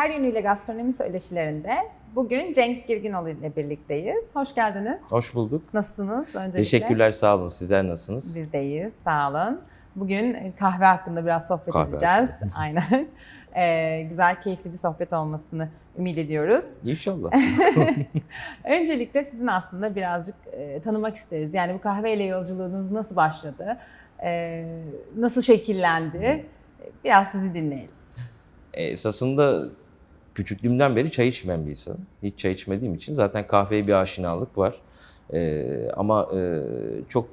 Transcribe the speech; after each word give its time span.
Her 0.00 0.10
yönüyle 0.10 0.40
gastronomi 0.40 0.94
söyleşilerinde 0.94 1.74
bugün 2.14 2.52
Cenk 2.52 2.86
Girginoğlu 2.86 3.28
ile 3.28 3.56
birlikteyiz. 3.56 4.24
Hoş 4.34 4.54
geldiniz. 4.54 4.98
Hoş 5.10 5.34
bulduk. 5.34 5.74
Nasılsınız 5.74 6.28
öncelikle? 6.34 6.58
Teşekkürler, 6.58 7.10
sağ 7.10 7.36
olun. 7.36 7.48
Sizler 7.48 7.88
nasılsınız? 7.88 8.36
Biz 8.36 8.52
de 8.52 8.62
iyiyiz, 8.62 8.92
sağ 9.04 9.30
olun. 9.30 9.60
Bugün 9.96 10.36
kahve 10.58 10.84
hakkında 10.84 11.24
biraz 11.24 11.46
sohbet 11.46 11.72
Kahve 11.72 11.90
edeceğiz. 11.90 12.30
Aynen. 12.56 13.08
Ee, 13.56 14.02
güzel, 14.08 14.40
keyifli 14.40 14.72
bir 14.72 14.76
sohbet 14.76 15.12
olmasını 15.12 15.68
ümit 15.98 16.18
ediyoruz. 16.18 16.64
İnşallah. 16.84 17.30
Öncelikle 18.64 19.24
sizin 19.24 19.46
aslında 19.46 19.96
birazcık 19.96 20.36
e, 20.52 20.80
tanımak 20.80 21.16
isteriz. 21.16 21.54
Yani 21.54 21.74
bu 21.74 21.80
kahveyle 21.80 22.24
yolculuğunuz 22.24 22.90
nasıl 22.90 23.16
başladı? 23.16 23.78
E, 24.22 24.64
nasıl 25.16 25.42
şekillendi? 25.42 26.46
Biraz 27.04 27.28
sizi 27.28 27.54
dinleyelim. 27.54 27.90
Esasında 28.74 29.64
küçüklüğümden 30.34 30.96
beri 30.96 31.10
çay 31.10 31.28
içmeyen 31.28 31.64
bir 31.64 31.70
insanım. 31.70 32.06
Hiç 32.22 32.38
çay 32.38 32.52
içmediğim 32.52 32.94
için 32.94 33.14
zaten 33.14 33.46
kahveye 33.46 33.86
bir 33.86 33.92
aşinalık 33.92 34.58
var. 34.58 34.80
Ee, 35.32 35.88
ama 35.96 36.28
e, 36.34 36.60
çok 37.08 37.28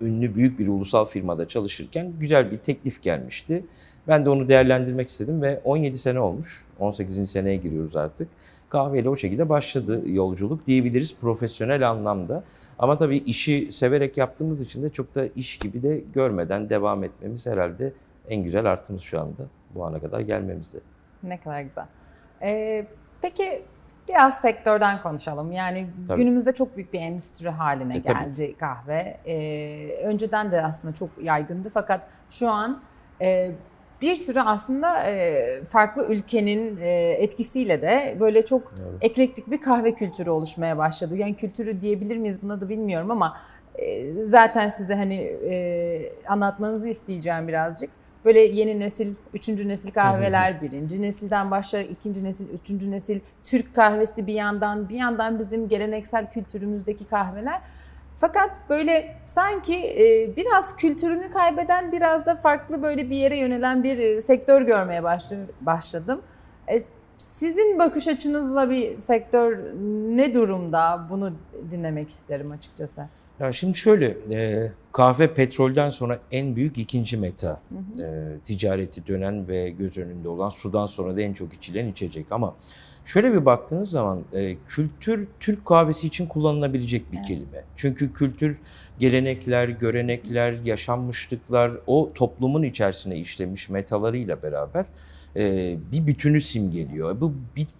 ünlü 0.00 0.34
büyük 0.34 0.58
bir 0.58 0.68
ulusal 0.68 1.04
firmada 1.04 1.48
çalışırken 1.48 2.12
güzel 2.20 2.50
bir 2.50 2.58
teklif 2.58 3.02
gelmişti. 3.02 3.64
Ben 4.08 4.24
de 4.24 4.30
onu 4.30 4.48
değerlendirmek 4.48 5.08
istedim 5.08 5.42
ve 5.42 5.60
17 5.64 5.98
sene 5.98 6.20
olmuş. 6.20 6.64
18. 6.78 7.30
seneye 7.30 7.56
giriyoruz 7.56 7.96
artık. 7.96 8.28
Kahveyle 8.68 9.08
o 9.08 9.16
şekilde 9.16 9.48
başladı 9.48 10.02
yolculuk 10.06 10.66
diyebiliriz 10.66 11.16
profesyonel 11.20 11.90
anlamda. 11.90 12.44
Ama 12.78 12.96
tabii 12.96 13.18
işi 13.18 13.72
severek 13.72 14.16
yaptığımız 14.16 14.60
için 14.60 14.82
de 14.82 14.90
çok 14.90 15.14
da 15.14 15.26
iş 15.36 15.58
gibi 15.58 15.82
de 15.82 16.02
görmeden 16.14 16.70
devam 16.70 17.04
etmemiz 17.04 17.46
herhalde 17.46 17.92
en 18.28 18.44
güzel 18.44 18.66
artımız 18.66 19.02
şu 19.02 19.20
anda 19.20 19.46
bu 19.74 19.84
ana 19.84 20.00
kadar 20.00 20.20
gelmemizde. 20.20 20.78
Ne 21.22 21.40
kadar 21.40 21.60
güzel. 21.60 21.84
Ee, 22.42 22.86
peki 23.22 23.62
biraz 24.08 24.40
sektörden 24.40 25.02
konuşalım. 25.02 25.52
Yani 25.52 25.86
Tabii. 26.08 26.18
günümüzde 26.22 26.52
çok 26.54 26.76
büyük 26.76 26.92
bir 26.92 27.00
endüstri 27.00 27.48
haline 27.48 27.96
E, 27.96 28.02
tabii. 28.02 28.18
geldi 28.18 28.56
kahve. 28.58 29.16
Ee, 29.26 29.96
önceden 30.04 30.52
de 30.52 30.62
aslında 30.62 30.94
çok 30.94 31.10
yaygındı 31.22 31.70
fakat 31.74 32.06
şu 32.30 32.48
an 32.48 32.82
e, 33.20 33.50
bir 34.02 34.16
sürü 34.16 34.40
aslında 34.40 35.02
e, 35.06 35.64
farklı 35.64 36.06
ülkenin 36.08 36.78
e, 36.80 36.90
etkisiyle 37.10 37.82
de 37.82 38.16
böyle 38.20 38.44
çok 38.44 38.74
Evet. 38.80 38.92
eklektik 39.00 39.50
bir 39.50 39.60
kahve 39.60 39.94
kültürü 39.94 40.30
oluşmaya 40.30 40.78
başladı. 40.78 41.16
Yani 41.16 41.36
kültürü 41.36 41.80
diyebilir 41.80 42.16
miyiz 42.16 42.42
buna 42.42 42.60
da 42.60 42.68
bilmiyorum 42.68 43.10
ama 43.10 43.36
e, 43.74 44.12
zaten 44.24 44.68
size 44.68 44.94
hani 44.94 45.14
e, 45.50 46.12
anlatmanızı 46.28 46.88
isteyeceğim 46.88 47.48
birazcık. 47.48 47.90
Böyle 48.24 48.40
yeni 48.40 48.80
nesil, 48.80 49.14
üçüncü 49.34 49.68
nesil 49.68 49.90
kahveler, 49.90 50.62
birinci 50.62 51.02
nesilden 51.02 51.50
başlayarak 51.50 51.90
ikinci 51.90 52.24
nesil, 52.24 52.48
üçüncü 52.48 52.90
nesil 52.90 53.20
Türk 53.44 53.74
kahvesi 53.74 54.26
bir 54.26 54.34
yandan, 54.34 54.88
bir 54.88 54.96
yandan 54.96 55.38
bizim 55.38 55.68
geleneksel 55.68 56.32
kültürümüzdeki 56.32 57.04
kahveler. 57.04 57.60
Fakat 58.14 58.62
böyle 58.68 59.16
sanki 59.26 59.76
e, 59.76 60.36
biraz 60.36 60.76
kültürünü 60.76 61.30
kaybeden, 61.30 61.92
biraz 61.92 62.26
da 62.26 62.36
farklı 62.36 62.82
böyle 62.82 63.10
bir 63.10 63.16
yere 63.16 63.36
yönelen 63.36 63.84
bir 63.84 63.98
e, 63.98 64.20
sektör 64.20 64.62
görmeye 64.62 65.02
başladım. 65.60 66.20
E, 66.68 66.78
sizin 67.18 67.78
bakış 67.78 68.08
açınızla 68.08 68.70
bir 68.70 68.98
sektör 68.98 69.58
ne 70.16 70.34
durumda? 70.34 71.06
Bunu 71.10 71.32
dinlemek 71.70 72.08
isterim 72.08 72.50
açıkçası. 72.50 73.06
Ya 73.40 73.52
şimdi 73.52 73.78
şöyle, 73.78 74.16
e, 74.30 74.72
kahve 74.92 75.34
petrolden 75.34 75.90
sonra 75.90 76.18
en 76.32 76.56
büyük 76.56 76.78
ikinci 76.78 77.16
meta. 77.16 77.60
E, 77.98 78.38
ticareti 78.44 79.06
dönen 79.06 79.48
ve 79.48 79.70
göz 79.70 79.98
önünde 79.98 80.28
olan 80.28 80.48
sudan 80.48 80.86
sonra 80.86 81.16
da 81.16 81.20
en 81.20 81.32
çok 81.32 81.54
içilen 81.54 81.86
içecek. 81.86 82.26
Ama 82.30 82.54
şöyle 83.04 83.32
bir 83.32 83.44
baktığınız 83.44 83.90
zaman 83.90 84.20
e, 84.32 84.56
kültür 84.68 85.28
Türk 85.40 85.66
kahvesi 85.66 86.06
için 86.06 86.26
kullanılabilecek 86.26 87.12
bir 87.12 87.16
Evet. 87.16 87.26
kelime. 87.26 87.64
Çünkü 87.76 88.12
kültür 88.12 88.60
gelenekler, 88.98 89.68
görenekler, 89.68 90.52
yaşanmışlıklar 90.64 91.72
o 91.86 92.10
toplumun 92.14 92.62
içerisine 92.62 93.16
işlemiş 93.16 93.68
metalarıyla 93.68 94.42
beraber 94.42 94.84
e, 95.36 95.76
bir 95.92 96.06
bütünü 96.06 96.40
simgeliyor. 96.40 97.20
Bu 97.20 97.32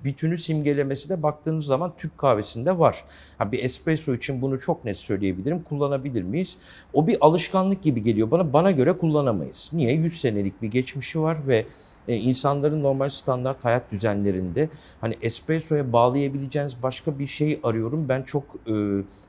bütünü 0.05 0.39
simgelemesi 0.39 1.09
de 1.09 1.23
baktığınız 1.23 1.65
zaman 1.65 1.93
Türk 1.99 2.19
kahvesinde 2.19 2.79
var. 2.79 3.05
Ha, 3.39 3.53
bir 3.53 3.65
espresso 3.65 4.15
için 4.15 4.43
bunu 4.43 4.61
çok 4.61 4.85
net 4.85 4.97
söyleyebilirim. 4.97 5.63
Kullanabilir 5.63 6.23
miyiz? 6.23 6.57
O 6.93 7.07
bir 7.07 7.17
alışkanlık 7.21 7.83
gibi 7.83 8.03
geliyor 8.03 8.31
bana. 8.31 8.53
Bana 8.53 8.71
göre 8.71 8.93
kullanamayız. 8.93 9.71
Niye? 9.73 9.93
100 9.93 10.21
senelik 10.21 10.63
bir 10.63 10.69
geçmişi 10.69 11.21
var 11.21 11.39
ve 11.49 11.67
e, 12.11 12.17
insanların 12.17 12.83
normal 12.83 13.09
standart 13.09 13.65
hayat 13.65 13.93
düzenlerinde 13.93 14.69
hani 15.01 15.17
espressoya 15.23 15.93
bağlayabileceğiniz 15.93 16.83
başka 16.83 17.19
bir 17.19 17.27
şey 17.27 17.61
arıyorum. 17.63 18.09
Ben 18.09 18.23
çok 18.23 18.45
e, 18.67 18.75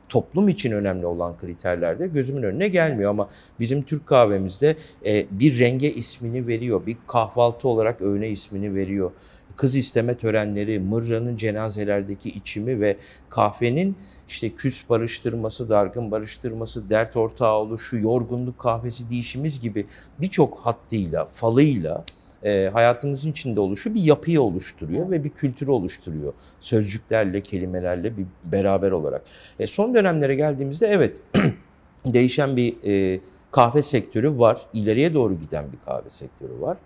toplum 0.09 0.49
için 0.49 0.71
önemli 0.71 1.05
olan 1.05 1.37
kriterlerde 1.37 2.07
gözümün 2.07 2.43
önüne 2.43 2.67
gelmiyor 2.67 3.09
ama 3.09 3.29
bizim 3.59 3.83
Türk 3.83 4.07
kahvemizde 4.07 4.75
e, 5.05 5.25
bir 5.31 5.59
renge 5.59 5.93
ismini 5.93 6.47
veriyor. 6.47 6.85
Bir 6.85 6.97
kahvaltı 7.07 7.67
olarak 7.67 8.01
öğne 8.01 8.29
ismini 8.29 8.75
veriyor. 8.75 9.11
Kız 9.55 9.75
isteme 9.75 10.17
törenleri, 10.17 10.79
mırranın 10.79 11.37
cenazelerdeki 11.37 12.29
içimi 12.29 12.81
ve 12.81 12.97
kahvenin 13.29 13.95
işte 14.27 14.49
küs 14.49 14.89
barıştırması, 14.89 15.69
dargın 15.69 16.11
barıştırması, 16.11 16.89
dert 16.89 17.17
ortağı 17.17 17.53
oluşu, 17.53 17.97
yorgunluk 17.97 18.59
kahvesi 18.59 19.09
değişimiz 19.09 19.61
gibi 19.61 19.85
birçok 20.21 20.57
hattıyla, 20.57 21.25
falıyla 21.25 22.05
e, 22.43 22.69
hayatımızın 22.73 23.31
içinde 23.31 23.59
oluşu 23.59 23.95
bir 23.95 24.01
yapıyı 24.01 24.41
oluşturuyor 24.41 25.11
ve 25.11 25.23
bir 25.23 25.29
kültürü 25.29 25.71
oluşturuyor. 25.71 26.33
Sözcüklerle, 26.59 27.41
kelimelerle 27.41 28.17
bir 28.17 28.25
beraber 28.43 28.91
olarak. 28.91 29.21
E, 29.59 29.67
son 29.67 29.93
dönemlere 29.93 30.35
geldiğimizde 30.35 30.87
evet 30.87 31.21
değişen 32.05 32.57
bir 32.57 32.75
e, 32.83 33.19
kahve 33.51 33.81
sektörü 33.81 34.39
var. 34.39 34.61
İleriye 34.73 35.13
doğru 35.13 35.39
giden 35.39 35.65
bir 35.71 35.77
kahve 35.85 36.09
sektörü 36.09 36.61
var. 36.61 36.77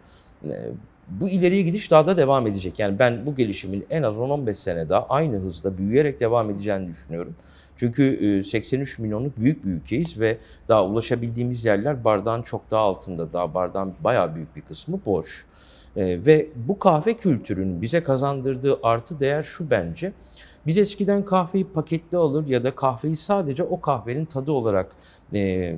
E, 0.43 0.55
bu 1.07 1.29
ileriye 1.29 1.61
gidiş 1.61 1.91
daha 1.91 2.07
da 2.07 2.17
devam 2.17 2.47
edecek. 2.47 2.79
Yani 2.79 2.99
ben 2.99 3.25
bu 3.25 3.35
gelişimin 3.35 3.85
en 3.89 4.03
az 4.03 4.15
10-15 4.15 4.53
sene 4.53 4.89
daha 4.89 5.07
aynı 5.07 5.37
hızda 5.37 5.77
büyüyerek 5.77 6.19
devam 6.19 6.49
edeceğini 6.49 6.87
düşünüyorum. 6.87 7.35
Çünkü 7.77 8.37
e, 8.39 8.43
83 8.43 8.99
milyonluk 8.99 9.37
büyük 9.37 9.65
bir 9.65 9.69
ülkeyiz 9.69 10.19
ve 10.19 10.37
daha 10.67 10.85
ulaşabildiğimiz 10.85 11.65
yerler 11.65 12.03
bardağın 12.03 12.41
çok 12.41 12.71
daha 12.71 12.81
altında. 12.81 13.33
Daha 13.33 13.53
bardağın 13.53 13.93
bayağı 14.03 14.35
büyük 14.35 14.55
bir 14.55 14.61
kısmı 14.61 14.99
boş. 15.05 15.45
E, 15.95 16.25
ve 16.25 16.47
bu 16.55 16.79
kahve 16.79 17.13
kültürünün 17.13 17.81
bize 17.81 18.03
kazandırdığı 18.03 18.79
artı 18.83 19.19
değer 19.19 19.43
şu 19.43 19.69
bence. 19.69 20.13
Biz 20.67 20.77
eskiden 20.77 21.25
kahveyi 21.25 21.67
paketli 21.67 22.17
alır 22.17 22.47
ya 22.47 22.63
da 22.63 22.75
kahveyi 22.75 23.15
sadece 23.15 23.63
o 23.63 23.81
kahvenin 23.81 24.25
tadı 24.25 24.51
olarak 24.51 24.95
e, 25.33 25.39
e, 25.39 25.77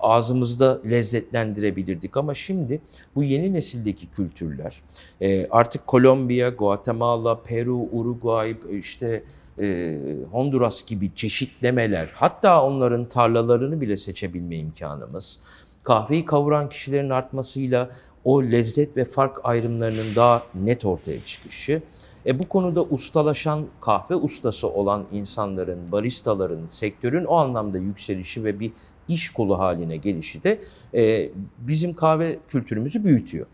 ağzımızda 0.00 0.80
lezzetlendirebilirdik. 0.90 2.16
Ama 2.16 2.34
şimdi 2.34 2.80
bu 3.14 3.22
yeni 3.22 3.52
nesildeki 3.52 4.06
kültürler 4.10 4.82
e, 5.20 5.46
artık 5.46 5.86
Kolombiya, 5.86 6.48
Guatemala, 6.48 7.42
Peru, 7.42 7.88
Uruguay, 7.92 8.56
işte 8.70 9.22
e, 9.58 9.98
Honduras 10.32 10.86
gibi 10.86 11.14
çeşitlemeler 11.14 12.10
hatta 12.14 12.64
onların 12.64 13.08
tarlalarını 13.08 13.80
bile 13.80 13.96
seçebilme 13.96 14.56
imkanımız 14.56 15.38
kahveyi 15.82 16.24
kavuran 16.24 16.68
kişilerin 16.68 17.10
artmasıyla 17.10 17.90
o 18.24 18.42
lezzet 18.42 18.96
ve 18.96 19.04
fark 19.04 19.40
ayrımlarının 19.44 20.14
daha 20.16 20.42
net 20.54 20.84
ortaya 20.84 21.24
çıkışı 21.24 21.82
e 22.26 22.38
bu 22.38 22.48
konuda 22.48 22.82
ustalaşan, 22.82 23.66
kahve 23.80 24.14
ustası 24.14 24.68
olan 24.68 25.04
insanların, 25.12 25.92
baristaların, 25.92 26.66
sektörün 26.66 27.24
o 27.24 27.34
anlamda 27.34 27.78
yükselişi 27.78 28.44
ve 28.44 28.60
bir 28.60 28.72
iş 29.08 29.30
kolu 29.30 29.58
haline 29.58 29.96
gelişi 29.96 30.42
de 30.44 30.60
e, 30.94 31.30
bizim 31.58 31.94
kahve 31.94 32.38
kültürümüzü 32.48 33.04
büyütüyor. 33.04 33.46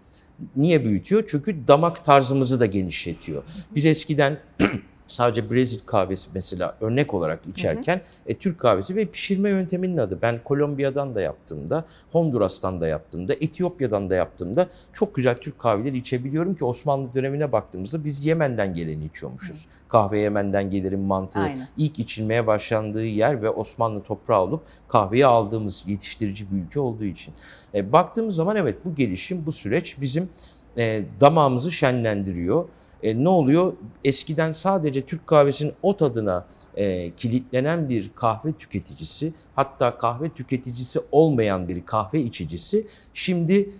Niye 0.56 0.84
büyütüyor? 0.84 1.24
Çünkü 1.30 1.68
damak 1.68 2.04
tarzımızı 2.04 2.60
da 2.60 2.66
genişletiyor. 2.66 3.42
Biz 3.74 3.86
eskiden 3.86 4.38
sadece 5.06 5.50
Brezilya 5.50 5.86
kahvesi 5.86 6.30
mesela 6.34 6.76
örnek 6.80 7.14
olarak 7.14 7.40
içerken 7.50 8.00
e, 8.26 8.34
Türk 8.34 8.58
kahvesi 8.58 8.96
ve 8.96 9.04
pişirme 9.04 9.50
yönteminin 9.50 9.96
adı. 9.96 10.18
Ben 10.22 10.40
Kolombiya'dan 10.44 11.14
da 11.14 11.20
yaptığımda, 11.20 11.84
Honduras'tan 12.12 12.80
da 12.80 12.86
yaptığımda, 12.88 13.34
Etiyopya'dan 13.34 14.10
da 14.10 14.14
yaptığımda 14.14 14.68
çok 14.92 15.14
güzel 15.14 15.36
Türk 15.36 15.58
kahveleri 15.58 15.96
içebiliyorum 15.96 16.54
ki 16.54 16.64
Osmanlı 16.64 17.14
dönemine 17.14 17.52
baktığımızda 17.52 18.04
biz 18.04 18.26
Yemen'den 18.26 18.74
geleni 18.74 19.04
içiyormuşuz. 19.04 19.66
Kahve 19.88 20.18
Yemen'den 20.18 20.70
gelirin 20.70 21.00
mantığı 21.00 21.40
Aynen. 21.40 21.68
ilk 21.76 21.98
içilmeye 21.98 22.46
başlandığı 22.46 23.04
yer 23.04 23.42
ve 23.42 23.50
Osmanlı 23.50 24.02
toprağı 24.02 24.42
olup 24.42 24.62
kahveyi 24.88 25.26
aldığımız 25.26 25.84
yetiştirici 25.86 26.50
bir 26.50 26.56
ülke 26.56 26.80
olduğu 26.80 27.04
için. 27.04 27.34
E, 27.74 27.92
baktığımız 27.92 28.34
zaman 28.34 28.56
evet 28.56 28.76
bu 28.84 28.94
gelişim, 28.94 29.46
bu 29.46 29.52
süreç 29.52 29.96
bizim 30.00 30.28
e, 30.76 31.04
damağımızı 31.20 31.72
şenlendiriyor. 31.72 32.64
E, 33.02 33.24
ne 33.24 33.28
oluyor? 33.28 33.72
Eskiden 34.04 34.52
sadece 34.52 35.00
Türk 35.00 35.26
kahvesinin 35.26 35.72
o 35.82 35.96
tadına 35.96 36.46
e, 36.76 37.10
kilitlenen 37.10 37.88
bir 37.88 38.10
kahve 38.14 38.52
tüketicisi, 38.52 39.32
hatta 39.54 39.98
kahve 39.98 40.30
tüketicisi 40.30 41.00
olmayan 41.12 41.68
bir 41.68 41.86
kahve 41.86 42.20
içicisi 42.20 42.86
şimdi 43.14 43.72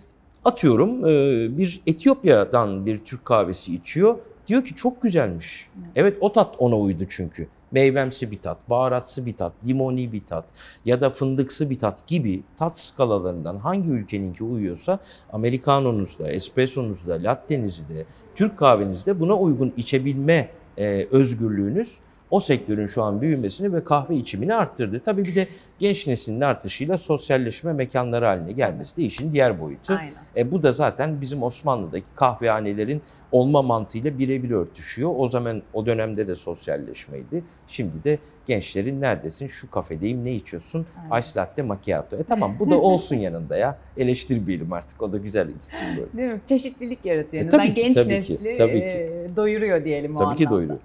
Atıyorum 0.45 1.05
e, 1.05 1.57
bir 1.57 1.81
Etiyopya'dan 1.87 2.85
bir 2.85 2.97
Türk 2.97 3.25
kahvesi 3.25 3.75
içiyor. 3.75 4.17
Diyor 4.47 4.65
ki 4.65 4.75
çok 4.75 5.01
güzelmiş. 5.01 5.69
Evet 5.95 6.17
o 6.21 6.31
tat 6.31 6.55
ona 6.57 6.77
uydu 6.77 7.03
çünkü. 7.09 7.47
Meyvemsi 7.73 8.31
bir 8.31 8.41
tat, 8.41 8.69
baharatsı 8.69 9.25
bir 9.25 9.37
tat, 9.37 9.53
limoni 9.67 10.11
bir 10.11 10.25
tat 10.25 10.45
ya 10.85 11.01
da 11.01 11.09
fındıksı 11.09 11.69
bir 11.69 11.79
tat 11.79 12.07
gibi 12.07 12.43
tat 12.57 12.79
skalalarından 12.79 13.57
hangi 13.57 13.89
ülkeninki 13.89 14.43
uyuyorsa 14.43 14.99
Amerikanonuzda, 15.31 16.31
espressonuzda, 16.31 17.13
lattenizde, 17.13 18.05
Türk 18.35 18.57
kahvenizde 18.57 19.19
buna 19.19 19.37
uygun 19.37 19.73
içebilme 19.77 20.49
e, 20.77 21.07
özgürlüğünüz 21.11 21.99
o 22.33 22.39
sektörün 22.39 22.87
şu 22.87 23.03
an 23.03 23.21
büyümesini 23.21 23.73
ve 23.73 23.83
kahve 23.83 24.15
içimini 24.15 24.53
arttırdı. 24.55 24.99
Tabii 24.99 25.25
bir 25.25 25.35
de 25.35 25.47
genç 25.79 26.07
neslin 26.07 26.41
artışıyla 26.41 26.97
sosyalleşme 26.97 27.73
mekanları 27.73 28.25
haline 28.25 28.51
gelmesi 28.51 28.97
de 28.97 29.01
işin 29.03 29.33
diğer 29.33 29.61
boyutu. 29.61 29.93
Aynen. 29.93 30.13
E, 30.37 30.51
bu 30.51 30.63
da 30.63 30.71
zaten 30.71 31.21
bizim 31.21 31.43
Osmanlı'daki 31.43 32.05
kahvehanelerin 32.15 33.01
olma 33.31 33.61
mantığıyla 33.61 34.19
birebir 34.19 34.51
örtüşüyor. 34.51 35.11
O 35.17 35.29
zaman 35.29 35.61
o 35.73 35.85
dönemde 35.85 36.27
de 36.27 36.35
sosyalleşmeydi. 36.35 37.43
Şimdi 37.67 38.03
de 38.03 38.17
gençlerin 38.45 39.01
neredesin 39.01 39.47
şu 39.47 39.71
kafedeyim 39.71 40.25
ne 40.25 40.31
içiyorsun? 40.33 40.85
Aynen. 41.11 41.21
Ice 41.21 41.39
latte 41.39 41.61
macchiato. 41.61 42.15
E 42.17 42.23
tamam 42.23 42.55
bu 42.59 42.69
da 42.69 42.81
olsun 42.81 43.15
yanında 43.15 43.57
ya. 43.57 43.77
Eleştirmeyelim 43.97 44.73
artık 44.73 45.01
o 45.01 45.13
da 45.13 45.17
güzel 45.17 45.49
isim 45.61 45.79
böyle. 45.97 46.13
Değil 46.17 46.31
mi? 46.33 46.41
Çeşitlilik 46.45 47.05
yaratıyor. 47.05 47.45
E, 47.45 47.49
tabii 47.49 47.67
ki, 47.67 47.73
genç 47.73 47.95
tabii 47.95 48.05
ki, 48.07 48.13
nesli 48.13 48.55
tabii 48.55 48.79
ki. 48.79 48.85
e, 48.85 49.27
doyuruyor 49.35 49.85
diyelim 49.85 50.15
o 50.15 50.19
Tabii 50.19 50.35
ki 50.35 50.47
anlamda. 50.47 50.55
doyuruyor. 50.57 50.79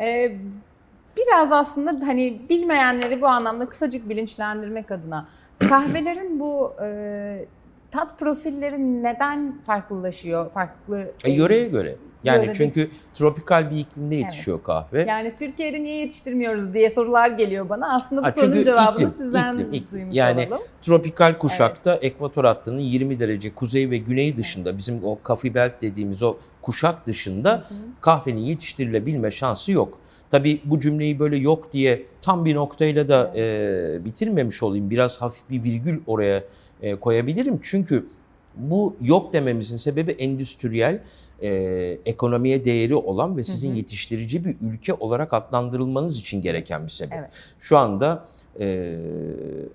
Ee, 0.00 0.36
biraz 1.16 1.52
aslında 1.52 2.06
hani 2.06 2.40
bilmeyenleri 2.50 3.20
bu 3.20 3.26
anlamda 3.26 3.68
kısacık 3.68 4.08
bilinçlendirmek 4.08 4.90
adına 4.90 5.26
kahvelerin 5.58 6.40
bu 6.40 6.72
e, 6.84 7.44
tat 7.90 8.18
profilleri 8.18 9.02
neden 9.02 9.54
farklılaşıyor? 9.66 10.50
Farklı 10.50 11.12
E, 11.24 11.30
yöreye 11.30 11.68
göre. 11.68 11.96
Yani 12.24 12.44
Yörede- 12.46 12.54
çünkü 12.54 12.90
tropikal 13.14 13.70
bir 13.70 13.76
iklimde 13.76 14.14
yetişiyor 14.14 14.62
kahve. 14.62 15.04
Yani 15.08 15.34
Türkiye'de 15.38 15.82
niye 15.82 15.96
yetiştirmiyoruz 15.96 16.74
diye 16.74 16.90
sorular 16.90 17.30
geliyor 17.30 17.68
bana. 17.68 17.94
Aslında 17.94 18.22
bu 18.22 18.26
Ha, 18.26 18.32
sorunun 18.32 18.62
cevabını 18.62 18.94
iklim, 18.94 19.10
sizden 19.10 19.52
iklim, 19.54 19.72
iklim. 19.72 19.90
duymuş 19.92 20.14
Yani 20.16 20.46
olalım. 20.48 20.62
Tropikal 20.82 21.38
kuşakta 21.38 21.94
ekvator 21.96 22.44
hattının 22.44 22.78
20 22.80 23.18
derece 23.18 23.54
kuzey 23.54 23.90
ve 23.90 23.96
güney 23.96 24.36
dışında 24.36 24.76
bizim 24.78 25.04
o 25.04 25.18
coffee 25.24 25.54
belt 25.54 25.72
dediğimiz 25.82 26.22
o 26.22 26.36
kuşak 26.62 27.06
dışında 27.06 27.50
Hı 27.52 27.56
hı. 27.56 27.78
kahvenin 28.00 28.40
yetiştirilebilme 28.40 29.30
şansı 29.30 29.72
yok. 29.72 29.98
Tabii 30.34 30.60
bu 30.64 30.80
cümleyi 30.80 31.18
böyle 31.18 31.36
yok 31.36 31.72
diye 31.72 32.02
tam 32.22 32.44
bir 32.44 32.54
noktayla 32.54 33.08
da 33.08 33.32
e, 33.36 34.04
bitirmemiş 34.04 34.62
olayım. 34.62 34.90
Biraz 34.90 35.20
hafif 35.20 35.50
bir 35.50 35.64
virgül 35.64 36.00
oraya 36.06 36.44
e, 36.82 36.94
koyabilirim. 36.94 37.60
Çünkü 37.62 38.06
bu 38.56 38.96
yok 39.02 39.32
dememizin 39.32 39.76
sebebi 39.76 40.10
endüstriyel 40.10 41.00
e, 41.42 41.50
ekonomiye 42.06 42.64
değeri 42.64 42.94
olan 42.94 43.36
ve 43.36 43.42
sizin 43.42 43.68
Hı 43.68 43.72
hı. 43.72 43.76
yetiştirici 43.76 44.44
bir 44.44 44.56
ülke 44.60 44.94
olarak 44.94 45.32
adlandırılmanız 45.32 46.18
için 46.18 46.42
gereken 46.42 46.84
bir 46.84 46.90
sebep. 46.90 47.18
Evet. 47.18 47.30
Şu 47.60 47.78
anda 47.78 48.24
e, 48.60 48.96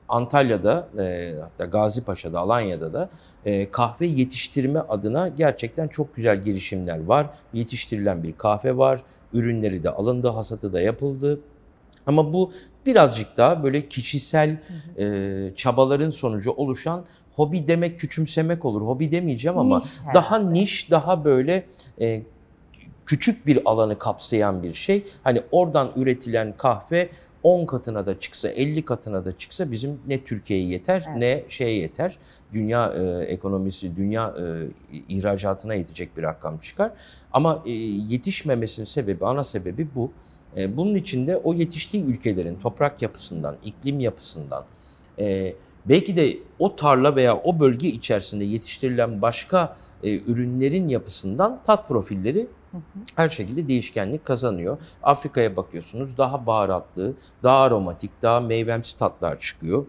Antalya'da 0.09 0.89
e, 0.99 1.35
hatta 1.41 1.65
Gazipaşa'da, 1.65 2.39
Alanya'da 2.39 2.93
da 2.93 3.09
e, 3.45 3.71
kahve 3.71 4.05
yetiştirme 4.05 4.79
adına 4.79 5.27
gerçekten 5.27 5.87
çok 5.87 6.15
güzel 6.15 6.43
girişimler 6.43 7.03
var. 7.03 7.27
Yetiştirilen 7.53 8.23
bir 8.23 8.33
kahve 8.33 8.77
var. 8.77 9.01
Ürünleri 9.33 9.83
de 9.83 9.89
alındı, 9.89 10.27
hasatı 10.27 10.73
da 10.73 10.81
yapıldı. 10.81 11.39
Ama 12.05 12.33
bu 12.33 12.51
birazcık 12.85 13.37
daha 13.37 13.63
böyle 13.63 13.87
kişisel 13.87 14.57
e, 14.97 15.51
çabaların 15.55 16.09
sonucu 16.09 16.51
oluşan 16.51 17.05
hobi 17.39 17.67
demek 17.67 17.99
küçümsemek 17.99 18.65
olur. 18.65 18.81
Hobi 18.81 19.11
demeyeceğim 19.11 19.57
ama 19.57 19.77
Niş 19.79 19.99
herhalde. 19.99 20.13
daha 20.13 20.39
niş, 20.39 20.91
daha 20.91 21.25
böyle 21.25 21.65
e, 22.01 22.23
küçük 23.05 23.47
bir 23.47 23.59
alanı 23.65 23.97
kapsayan 23.97 24.63
bir 24.63 24.73
şey. 24.73 25.03
Hani 25.23 25.41
oradan 25.51 25.91
üretilen 25.95 26.53
kahve 26.57 27.09
10 27.43 27.65
katına 27.65 28.05
da 28.05 28.19
çıksa, 28.19 28.49
50 28.49 28.85
katına 28.85 29.25
da 29.25 29.37
çıksa 29.37 29.71
bizim 29.71 29.99
ne 30.07 30.23
Türkiye'ye 30.23 30.65
yeter 30.67 31.05
Evet. 31.07 31.17
ne 31.17 31.43
şeye 31.49 31.71
yeter. 31.71 32.17
Dünya 32.53 32.93
e, 32.97 33.23
ekonomisi, 33.25 33.95
dünya 33.95 34.33
e, 34.39 34.43
ihracatına 35.09 35.73
yetecek 35.73 36.17
bir 36.17 36.23
rakam 36.23 36.57
çıkar. 36.57 36.91
Ama 37.33 37.63
e, 37.65 37.71
yetişmemesinin 37.71 38.85
sebebi, 38.85 39.25
ana 39.25 39.43
sebebi 39.43 39.87
bu. 39.95 40.11
E, 40.57 40.77
bunun 40.77 40.95
için 40.95 41.27
de 41.27 41.37
o 41.37 41.53
yetiştiği 41.53 42.03
ülkelerin 42.03 42.55
toprak 42.55 43.01
yapısından, 43.01 43.55
iklim 43.63 43.99
yapısından, 43.99 44.65
e, 45.19 45.53
belki 45.85 46.15
de 46.15 46.37
o 46.59 46.75
tarla 46.75 47.15
veya 47.15 47.37
o 47.37 47.59
bölge 47.59 47.87
içerisinde 47.87 48.43
yetiştirilen 48.43 49.21
başka 49.21 49.77
e, 50.03 50.19
ürünlerin 50.19 50.87
yapısından 50.87 51.59
tat 51.63 51.87
profilleri 51.87 52.47
Hı 52.71 52.77
hı. 52.77 52.81
her 53.15 53.29
şekilde 53.29 53.67
değişkenlik 53.67 54.25
kazanıyor. 54.25 54.77
Afrika'ya 55.03 55.55
bakıyorsunuz 55.55 56.17
daha 56.17 56.45
baharatlı, 56.45 57.13
daha 57.43 57.61
aromatik, 57.61 58.11
daha 58.21 58.39
meyvemsi 58.39 58.97
tatlar 58.97 59.39
çıkıyor. 59.39 59.85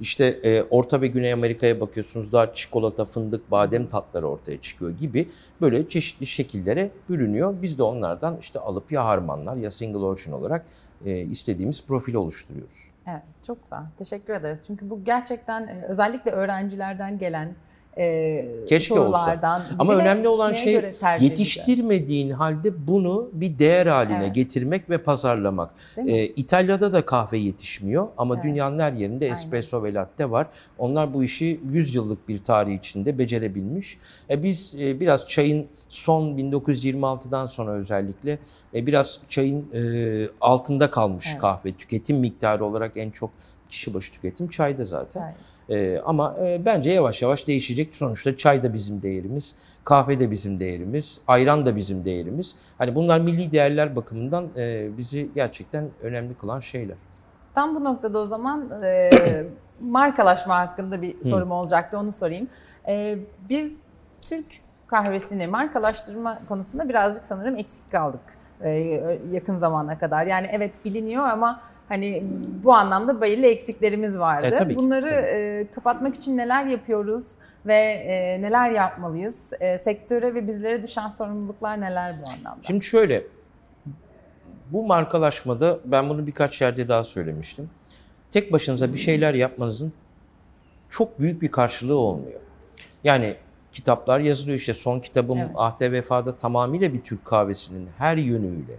İşte 0.00 0.24
e, 0.24 0.62
Orta 0.62 1.00
ve 1.00 1.06
Güney 1.06 1.32
Amerika'ya 1.32 1.80
bakıyorsunuz 1.80 2.32
daha 2.32 2.54
çikolata, 2.54 3.04
fındık, 3.04 3.50
badem 3.50 3.86
tatları 3.86 4.28
ortaya 4.28 4.60
çıkıyor 4.60 4.90
gibi 4.90 5.28
böyle 5.60 5.88
çeşitli 5.88 6.26
şekillere 6.26 6.90
bürünüyor. 7.08 7.54
Biz 7.62 7.78
de 7.78 7.82
onlardan 7.82 8.38
işte 8.40 8.58
alıp 8.58 8.92
ya 8.92 9.04
harmanlar 9.04 9.56
ya 9.56 9.70
single 9.70 9.98
origin 9.98 10.32
olarak 10.32 10.66
e, 11.04 11.20
istediğimiz 11.20 11.84
profili 11.86 12.18
oluşturuyoruz. 12.18 12.89
Evet, 13.06 13.22
çok 13.46 13.62
güzel. 13.62 13.82
Teşekkür 13.98 14.34
ederiz. 14.34 14.64
Çünkü 14.66 14.90
bu 14.90 15.04
gerçekten 15.04 15.68
e, 15.68 15.82
özellikle 15.88 16.30
öğrencilerden 16.30 17.18
gelen 17.18 17.54
e, 17.98 18.46
Keşke 18.68 18.94
olsa. 18.94 19.18
sorulardan. 19.24 19.62
Ama 19.78 19.92
Bir 19.92 19.98
de 19.98 20.02
önemli 20.02 20.28
olan 20.28 20.52
şey 20.52 20.82
yetiştirmediğin 21.20 22.30
halde 22.30 22.86
bunu 22.88 23.30
bir 23.32 23.58
değer 23.58 23.86
haline 23.86 24.18
Evet. 24.24 24.34
getirmek 24.34 24.90
ve 24.90 24.98
pazarlamak. 24.98 25.70
Ee, 25.96 26.24
İtalya'da 26.26 26.92
da 26.92 27.04
kahve 27.04 27.38
yetişmiyor 27.38 28.08
ama 28.18 28.34
Evet. 28.34 28.44
dünyanın 28.44 28.78
her 28.78 28.92
yerinde 28.92 29.24
Aynen. 29.24 29.34
espresso 29.34 29.82
ve 29.82 29.94
latte 29.94 30.30
var. 30.30 30.46
Onlar 30.78 31.14
bu 31.14 31.24
işi 31.24 31.60
100 31.70 31.94
yıllık 31.94 32.28
bir 32.28 32.44
tarih 32.44 32.78
içinde 32.78 33.18
becerebilmiş. 33.18 33.98
E, 34.30 34.42
biz 34.42 34.74
e, 34.80 35.00
biraz 35.00 35.28
çayın 35.28 35.66
son 35.88 36.36
1926'dan 36.38 37.46
sonra 37.46 37.70
özellikle 37.72 38.38
e, 38.74 38.86
biraz 38.86 39.18
çayın 39.28 39.66
e, 39.74 40.28
altında 40.40 40.90
kalmış 40.90 41.26
Evet. 41.30 41.40
kahve. 41.40 41.72
Tüketim 41.72 42.16
miktarı 42.18 42.64
olarak 42.64 42.96
en 42.96 43.10
çok 43.10 43.30
kişi 43.68 43.94
başı 43.94 44.12
tüketim 44.12 44.48
çayda 44.48 44.84
zaten. 44.84 45.22
Evet. 45.22 45.34
Ee, 45.70 46.00
ama 46.04 46.36
e, 46.42 46.64
bence 46.64 46.90
yavaş 46.92 47.22
yavaş 47.22 47.46
değişecek. 47.46 47.96
Sonuçta 47.96 48.36
çay 48.36 48.62
da 48.62 48.72
bizim 48.74 49.02
değerimiz, 49.02 49.54
kahve 49.84 50.18
de 50.18 50.30
bizim 50.30 50.60
değerimiz, 50.60 51.20
ayran 51.26 51.66
da 51.66 51.76
bizim 51.76 52.04
değerimiz. 52.04 52.56
Hani 52.78 52.94
bunlar 52.94 53.20
milli 53.20 53.52
değerler 53.52 53.96
bakımından 53.96 54.48
e, 54.56 54.88
bizi 54.98 55.30
gerçekten 55.34 55.88
önemli 56.02 56.34
kılan 56.34 56.60
şeyler. 56.60 56.96
Tam 57.54 57.74
bu 57.74 57.84
noktada 57.84 58.18
o 58.18 58.26
zaman 58.26 58.82
e, 58.84 59.10
markalaşma 59.80 60.58
hakkında 60.58 61.02
bir 61.02 61.24
sorum 61.24 61.50
olacaktı. 61.50 61.98
Onu 61.98 62.12
sorayım. 62.12 62.48
E, 62.88 63.18
biz 63.48 63.78
Türk 64.22 64.46
kahvesini 64.86 65.46
markalaştırma 65.46 66.38
konusunda 66.48 66.88
birazcık 66.88 67.26
sanırım 67.26 67.56
eksik 67.56 67.90
kaldık 67.92 68.20
e, 68.62 68.70
yakın 69.32 69.54
zamana 69.54 69.98
kadar. 69.98 70.26
Yani 70.26 70.46
evet 70.52 70.84
biliniyor 70.84 71.24
ama 71.24 71.60
hani 71.90 72.24
bu 72.64 72.74
anlamda 72.74 73.20
belirli 73.20 73.46
eksiklerimiz 73.46 74.18
vardı. 74.18 74.46
E, 74.46 74.50
tabii 74.50 74.74
ki, 74.74 74.78
Bunları 74.78 75.10
tabii. 75.10 75.26
e, 75.26 75.66
kapatmak 75.74 76.14
için 76.14 76.36
neler 76.36 76.64
yapıyoruz 76.64 77.34
ve 77.66 77.74
e, 77.74 78.42
neler 78.42 78.70
yapmalıyız? 78.70 79.36
E, 79.60 79.78
sektöre 79.78 80.34
ve 80.34 80.46
bizlere 80.46 80.82
düşen 80.82 81.08
sorumluluklar 81.08 81.80
neler 81.80 82.14
bu 82.22 82.30
anlamda? 82.30 82.62
Şimdi 82.66 82.84
şöyle, 82.84 83.24
bu 84.72 84.86
markalaşmada 84.86 85.78
ben 85.84 86.08
bunu 86.08 86.26
birkaç 86.26 86.60
yerde 86.60 86.88
daha 86.88 87.04
söylemiştim. 87.04 87.70
Tek 88.30 88.52
başınıza 88.52 88.92
bir 88.92 88.98
şeyler 88.98 89.34
yapmanızın 89.34 89.92
çok 90.90 91.20
büyük 91.20 91.42
bir 91.42 91.50
karşılığı 91.50 91.98
olmuyor. 91.98 92.40
Yani 93.04 93.36
kitaplar 93.72 94.20
yazılıyor 94.20 94.58
işte 94.58 94.74
son 94.74 95.00
kitabım 95.00 95.38
Evet. 95.38 95.50
Ahde 95.54 95.92
Vefa'da 95.92 96.36
tamamıyla 96.36 96.92
bir 96.92 97.00
Türk 97.00 97.24
kahvesinin 97.24 97.88
her 97.98 98.16
yönüyle 98.16 98.74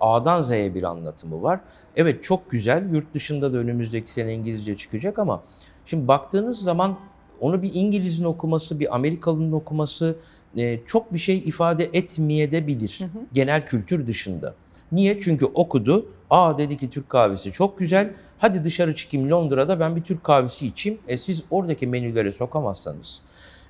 A'dan 0.00 0.42
Z'ye 0.42 0.74
bir 0.74 0.82
anlatımı 0.82 1.42
var. 1.42 1.60
Evet 1.96 2.24
çok 2.24 2.50
güzel 2.50 2.92
yurt 2.92 3.14
dışında 3.14 3.52
da 3.52 3.58
önümüzdeki 3.58 4.12
sene 4.12 4.34
İngilizce 4.34 4.76
çıkacak 4.76 5.18
ama 5.18 5.42
şimdi 5.86 6.08
baktığınız 6.08 6.58
zaman 6.58 6.98
onu 7.40 7.62
bir 7.62 7.70
İngiliz'in 7.74 8.24
okuması, 8.24 8.80
bir 8.80 8.94
Amerikalı'nın 8.94 9.52
okuması 9.52 10.16
e, 10.56 10.80
çok 10.86 11.12
bir 11.12 11.18
şey 11.18 11.38
ifade 11.38 11.84
etmeyebilir 11.92 13.00
genel 13.32 13.66
kültür 13.66 14.06
dışında. 14.06 14.54
Niye? 14.92 15.20
Çünkü 15.20 15.44
okudu. 15.44 16.06
Aa 16.30 16.58
dedi 16.58 16.76
ki 16.76 16.90
Türk 16.90 17.08
kahvesi 17.08 17.52
çok 17.52 17.78
güzel. 17.78 18.12
Hadi 18.38 18.64
dışarı 18.64 18.94
çıkayım 18.94 19.30
Londra'da 19.30 19.80
ben 19.80 19.96
bir 19.96 20.02
Türk 20.02 20.24
kahvesi 20.24 20.66
içeyim. 20.66 20.98
E 21.08 21.16
siz 21.16 21.42
oradaki 21.50 21.86
menülere 21.86 22.32
sokamazsanız, 22.32 23.20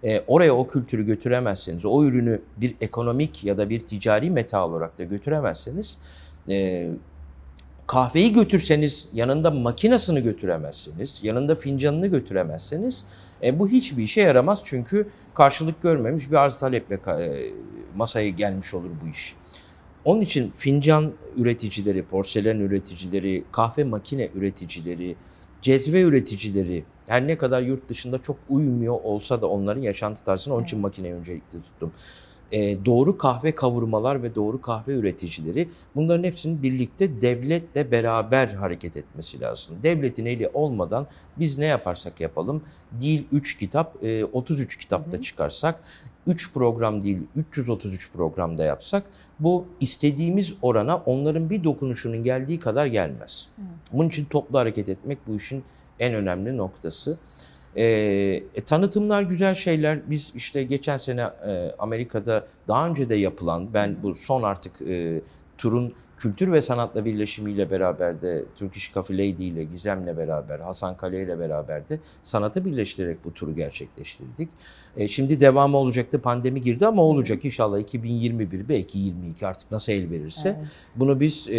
e, 0.06 0.22
oraya 0.26 0.56
o 0.56 0.68
kültürü 0.68 1.06
götüremezseniz, 1.06 1.84
o 1.84 2.04
ürünü 2.04 2.42
bir 2.56 2.74
ekonomik 2.80 3.44
ya 3.44 3.58
da 3.58 3.70
bir 3.70 3.80
ticari 3.80 4.30
meta 4.30 4.66
olarak 4.66 4.98
da 4.98 5.04
götüremezseniz 5.04 5.98
e, 6.50 6.88
kahveyi 7.86 8.32
götürseniz 8.32 9.08
yanında 9.12 9.50
makinasını 9.50 10.20
götüremezsiniz, 10.20 11.20
yanında 11.22 11.54
fincanını 11.54 12.06
götüremezseniz 12.06 13.04
e, 13.42 13.58
bu 13.58 13.68
hiçbir 13.68 14.02
işe 14.02 14.20
yaramaz 14.20 14.62
çünkü 14.64 15.08
karşılık 15.34 15.82
görmemiş 15.82 16.30
bir 16.30 16.36
arz 16.36 16.60
taleple 16.60 16.94
e, 16.94 17.52
masaya 17.96 18.28
gelmiş 18.28 18.74
olur 18.74 18.90
bu 19.04 19.08
iş. 19.08 19.34
Onun 20.04 20.20
için 20.20 20.52
fincan 20.56 21.12
üreticileri, 21.36 22.04
porselen 22.04 22.58
üreticileri, 22.58 23.44
kahve 23.52 23.84
makine 23.84 24.28
üreticileri, 24.34 25.16
cezve 25.66 26.00
üreticileri 26.00 26.84
her 27.06 27.26
ne 27.26 27.38
kadar 27.38 27.62
yurt 27.62 27.88
dışında 27.88 28.22
çok 28.22 28.36
uymuyor 28.48 29.00
olsa 29.04 29.42
da 29.42 29.46
onların 29.46 29.82
yaşantı 29.82 30.24
tarzına 30.24 30.54
onun 30.54 30.64
için 30.64 30.78
makineyi 30.78 31.14
öncelikli 31.14 31.62
tuttum. 31.62 31.92
E, 32.52 32.84
doğru 32.84 33.18
kahve 33.18 33.54
kavurmalar 33.54 34.22
ve 34.22 34.34
doğru 34.34 34.60
kahve 34.60 34.92
üreticileri 34.92 35.68
bunların 35.94 36.24
hepsinin 36.24 36.62
birlikte 36.62 37.20
devletle 37.20 37.90
beraber 37.90 38.48
hareket 38.48 38.96
etmesi 38.96 39.40
lazım. 39.40 39.76
Devletin 39.82 40.26
eli 40.26 40.48
olmadan 40.48 41.06
biz 41.38 41.58
ne 41.58 41.66
yaparsak 41.66 42.20
yapalım 42.20 42.62
değil 42.92 43.26
3 43.32 43.58
kitap 43.58 44.04
e, 44.04 44.24
33 44.24 44.78
kitapta 44.78 45.22
çıkarsak 45.22 45.82
3 46.26 46.52
program 46.52 47.02
değil 47.02 47.18
333 47.36 48.12
programda 48.12 48.64
yapsak 48.64 49.04
bu 49.40 49.66
istediğimiz 49.80 50.54
orana 50.62 50.96
onların 50.96 51.50
bir 51.50 51.64
dokunuşunun 51.64 52.22
geldiği 52.22 52.58
kadar 52.58 52.86
gelmez. 52.86 53.48
Bunun 53.92 54.08
için 54.08 54.24
toplu 54.24 54.58
hareket 54.58 54.88
etmek 54.88 55.18
bu 55.26 55.36
işin 55.36 55.64
en 55.98 56.14
önemli 56.14 56.56
noktası. 56.56 57.18
E, 57.76 57.84
e, 57.84 58.60
tanıtımlar 58.66 59.22
güzel 59.22 59.54
şeyler. 59.54 60.10
Biz 60.10 60.32
işte 60.34 60.62
geçen 60.62 60.96
sene 60.96 61.22
e, 61.22 61.72
Amerika'da 61.78 62.46
daha 62.68 62.88
önce 62.88 63.08
de 63.08 63.14
yapılan, 63.14 63.74
ben 63.74 63.96
bu 64.02 64.14
son 64.14 64.42
artık 64.42 64.82
e, 64.82 65.20
turun 65.58 65.94
kültür 66.16 66.52
ve 66.52 66.60
sanatla 66.60 67.04
birleşimiyle 67.04 67.70
beraber 67.70 68.22
de 68.22 68.44
Turkish 68.58 68.92
Coffee 68.92 69.16
Lady 69.16 69.48
ile 69.48 69.64
Gizem'le 69.64 70.16
beraber, 70.16 70.60
Hasan 70.60 70.96
Kale 70.96 71.22
ile 71.22 71.38
beraber 71.38 71.88
de 71.88 71.98
sanatı 72.22 72.64
birleştirerek 72.64 73.24
bu 73.24 73.34
turu 73.34 73.54
gerçekleştirdik. 73.54 74.48
E, 74.96 75.08
şimdi 75.08 75.40
devamı 75.40 75.76
olacaktı. 75.76 76.20
Pandemi 76.20 76.62
girdi 76.62 76.86
ama 76.86 77.02
olacak 77.02 77.44
inşallah 77.44 77.78
2021 77.78 78.68
belki 78.68 78.98
22 78.98 79.46
artık 79.46 79.70
nasıl 79.70 79.92
el 79.92 80.10
verirse. 80.10 80.56
Evet. 80.58 80.68
Bunu 80.96 81.20
biz 81.20 81.48
e, 81.48 81.54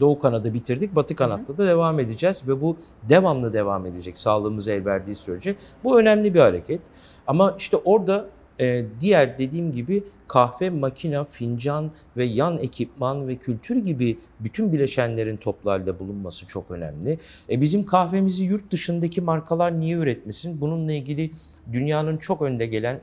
Doğu 0.00 0.18
Kanada 0.18 0.54
bitirdik. 0.54 0.94
Batı 0.94 1.16
Kanat'ta 1.16 1.58
da 1.58 1.66
devam 1.66 2.00
edeceğiz 2.00 2.42
ve 2.48 2.60
bu 2.60 2.76
devamlı 3.08 3.52
devam 3.52 3.86
edecek 3.86 4.18
sağlığımız 4.18 4.68
el 4.68 4.84
verdiği 4.84 5.14
sürece. 5.14 5.56
Bu 5.84 6.00
önemli 6.00 6.34
bir 6.34 6.40
hareket. 6.40 6.80
Ama 7.26 7.54
işte 7.58 7.76
orada 7.76 8.28
ee, 8.62 8.84
diğer 9.00 9.38
dediğim 9.38 9.72
gibi 9.72 10.02
kahve, 10.28 10.70
makina, 10.70 11.24
fincan 11.24 11.90
ve 12.16 12.24
yan 12.24 12.58
ekipman 12.58 13.28
ve 13.28 13.36
kültür 13.36 13.76
gibi 13.76 14.18
bütün 14.40 14.72
bileşenlerin 14.72 15.36
toplu 15.36 15.70
halde 15.70 15.98
bulunması 15.98 16.46
çok 16.46 16.70
önemli. 16.70 17.18
E 17.50 17.60
bizim 17.60 17.86
kahvemizi 17.86 18.44
yurt 18.44 18.70
dışındaki 18.70 19.20
markalar 19.20 19.80
niye 19.80 19.96
üretmesin? 19.96 20.60
Bununla 20.60 20.92
ilgili 20.92 21.30
dünyanın 21.72 22.16
çok 22.16 22.42
önde 22.42 22.66
gelen 22.66 23.00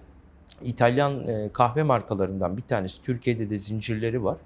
İtalyan 0.63 1.27
e, 1.27 1.49
kahve 1.53 1.83
markalarından 1.83 2.57
bir 2.57 2.61
tanesi. 2.61 3.01
Türkiye'de 3.01 3.49
de 3.49 3.57
zincirleri 3.57 4.23
var. 4.23 4.37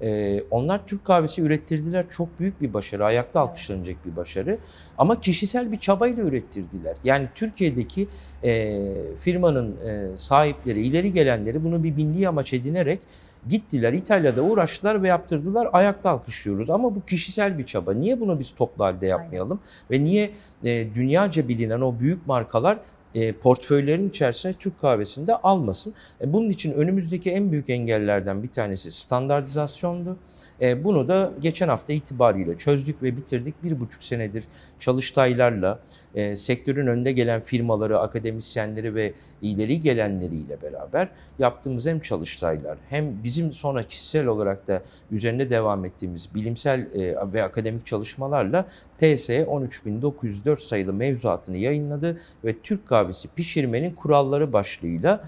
E, 0.00 0.40
onlar 0.50 0.86
Türk 0.86 1.04
kahvesi 1.04 1.42
ürettirdiler. 1.42 2.04
Çok 2.10 2.40
büyük 2.40 2.60
bir 2.60 2.74
başarı. 2.74 3.04
Ayakta 3.04 3.40
alkışlanacak 3.40 4.06
bir 4.06 4.16
başarı. 4.16 4.58
Ama 4.98 5.20
kişisel 5.20 5.72
bir 5.72 5.78
çabayla 5.78 6.22
ürettirdiler. 6.22 6.96
Yani 7.04 7.28
Türkiye'deki 7.34 8.08
e, 8.44 8.78
firmanın 9.20 9.76
sahipleri, 10.16 10.80
ileri 10.80 11.12
gelenleri 11.12 11.64
bunu 11.64 11.84
bir 11.84 11.92
milli 11.92 12.28
amaç 12.28 12.52
edinerek 12.52 13.00
gittiler 13.48 13.92
İtalya'da 13.92 14.42
uğraştılar 14.42 15.02
ve 15.02 15.08
yaptırdılar. 15.08 15.68
Ayakta 15.72 16.10
alkışlıyoruz. 16.10 16.70
Ama 16.70 16.94
bu 16.94 17.04
kişisel 17.06 17.58
bir 17.58 17.66
çaba. 17.66 17.92
Niye 17.92 18.20
bunu 18.20 18.38
biz 18.38 18.54
toplu 18.54 18.84
halde 18.84 19.06
yapmayalım? 19.06 19.60
Aynen. 19.90 20.02
Ve 20.02 20.04
niye 20.04 20.30
e, 20.64 20.94
dünyaca 20.94 21.48
bilinen 21.48 21.80
o 21.80 22.00
büyük 22.00 22.26
markalar 22.26 22.78
e, 23.14 23.32
portföylerin 23.32 24.08
içerisine 24.08 24.52
Türk 24.52 24.80
kahvesini 24.80 25.26
de 25.26 25.36
almasın. 25.36 25.94
E, 26.20 26.32
bunun 26.32 26.48
için 26.48 26.72
önümüzdeki 26.72 27.30
en 27.30 27.52
büyük 27.52 27.70
engellerden 27.70 28.42
bir 28.42 28.48
tanesi 28.48 28.92
standartizasyondu. 28.92 30.16
E, 30.60 30.84
bunu 30.84 31.08
da 31.08 31.32
geçen 31.40 31.68
hafta 31.68 31.92
itibariyle 31.92 32.58
çözdük 32.58 33.02
ve 33.02 33.16
bitirdik. 33.16 33.64
Bir 33.64 33.80
buçuk 33.80 34.02
senedir 34.02 34.44
çalıştaylarla 34.80 35.78
e, 36.14 36.36
sektörün 36.36 36.86
önde 36.86 37.12
gelen 37.12 37.40
firmaları, 37.40 37.98
akademisyenleri 37.98 38.94
ve 38.94 39.12
ileri 39.42 39.80
gelenleriyle 39.80 40.62
beraber 40.62 41.08
yaptığımız 41.38 41.86
hem 41.86 42.00
çalıştaylar 42.00 42.78
hem 42.90 43.24
bizim 43.24 43.52
sonra 43.52 43.82
kişisel 43.82 44.26
olarak 44.26 44.68
da 44.68 44.82
üzerinde 45.10 45.50
devam 45.50 45.84
ettiğimiz 45.84 46.34
bilimsel 46.34 46.80
e, 46.80 47.32
ve 47.32 47.42
akademik 47.42 47.86
çalışmalarla 47.86 48.66
TSE 48.98 49.46
13904 49.46 50.60
sayılı 50.60 50.92
mevzuatını 50.92 51.56
yayınladı 51.56 52.20
ve 52.44 52.58
Türk 52.58 52.88
kahvesi 52.88 53.28
pişirmenin 53.28 53.94
kuralları 53.94 54.52
başlığıyla 54.52 55.24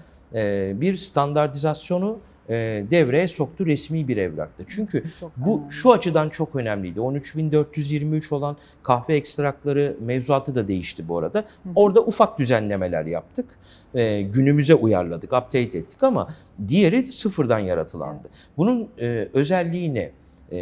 bir 0.73 0.97
standartizasyonu 0.97 2.19
e, 2.49 2.85
devreye 2.91 3.27
soktu 3.27 3.65
resmi 3.65 4.07
bir 4.07 4.17
evrakta. 4.17 4.63
Çünkü 4.67 5.03
çok 5.19 5.31
bu 5.37 5.57
önemli. 5.57 5.73
şu 5.73 5.91
açıdan 5.91 6.29
çok 6.29 6.55
önemliydi. 6.55 6.99
13.423 6.99 8.35
olan 8.35 8.57
kahve 8.83 9.15
ekstrakları 9.15 9.97
mevzuatı 10.01 10.55
da 10.55 10.67
değişti 10.67 11.07
bu 11.07 11.17
arada. 11.17 11.43
Orada 11.75 12.01
ufak 12.01 12.39
düzenlemeler 12.39 13.05
yaptık. 13.05 13.45
E, 13.93 14.21
günümüze 14.21 14.75
uyarladık, 14.75 15.33
update 15.33 15.77
ettik 15.77 16.03
ama 16.03 16.27
diğeri 16.67 17.03
sıfırdan 17.03 17.59
yaratılandı. 17.59 18.29
Bunun 18.57 18.89
e, 18.99 19.29
özelliği 19.33 19.93
ne? 19.93 20.11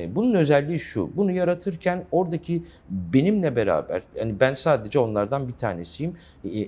Bunun 0.09 0.33
özelliği 0.33 0.79
şu, 0.79 1.09
bunu 1.15 1.31
yaratırken 1.31 2.03
oradaki 2.11 2.63
benimle 2.89 3.55
beraber, 3.55 4.01
yani 4.15 4.39
ben 4.39 4.53
sadece 4.53 4.99
onlardan 4.99 5.47
bir 5.47 5.53
tanesiyim, 5.53 6.17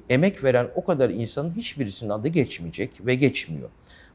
emek 0.10 0.44
veren 0.44 0.68
o 0.76 0.86
kadar 0.86 1.10
insanın 1.10 1.56
hiçbirisinin 1.56 2.10
adı 2.10 2.28
geçmeyecek 2.28 3.06
ve 3.06 3.16
geçmiyor. 3.16 3.70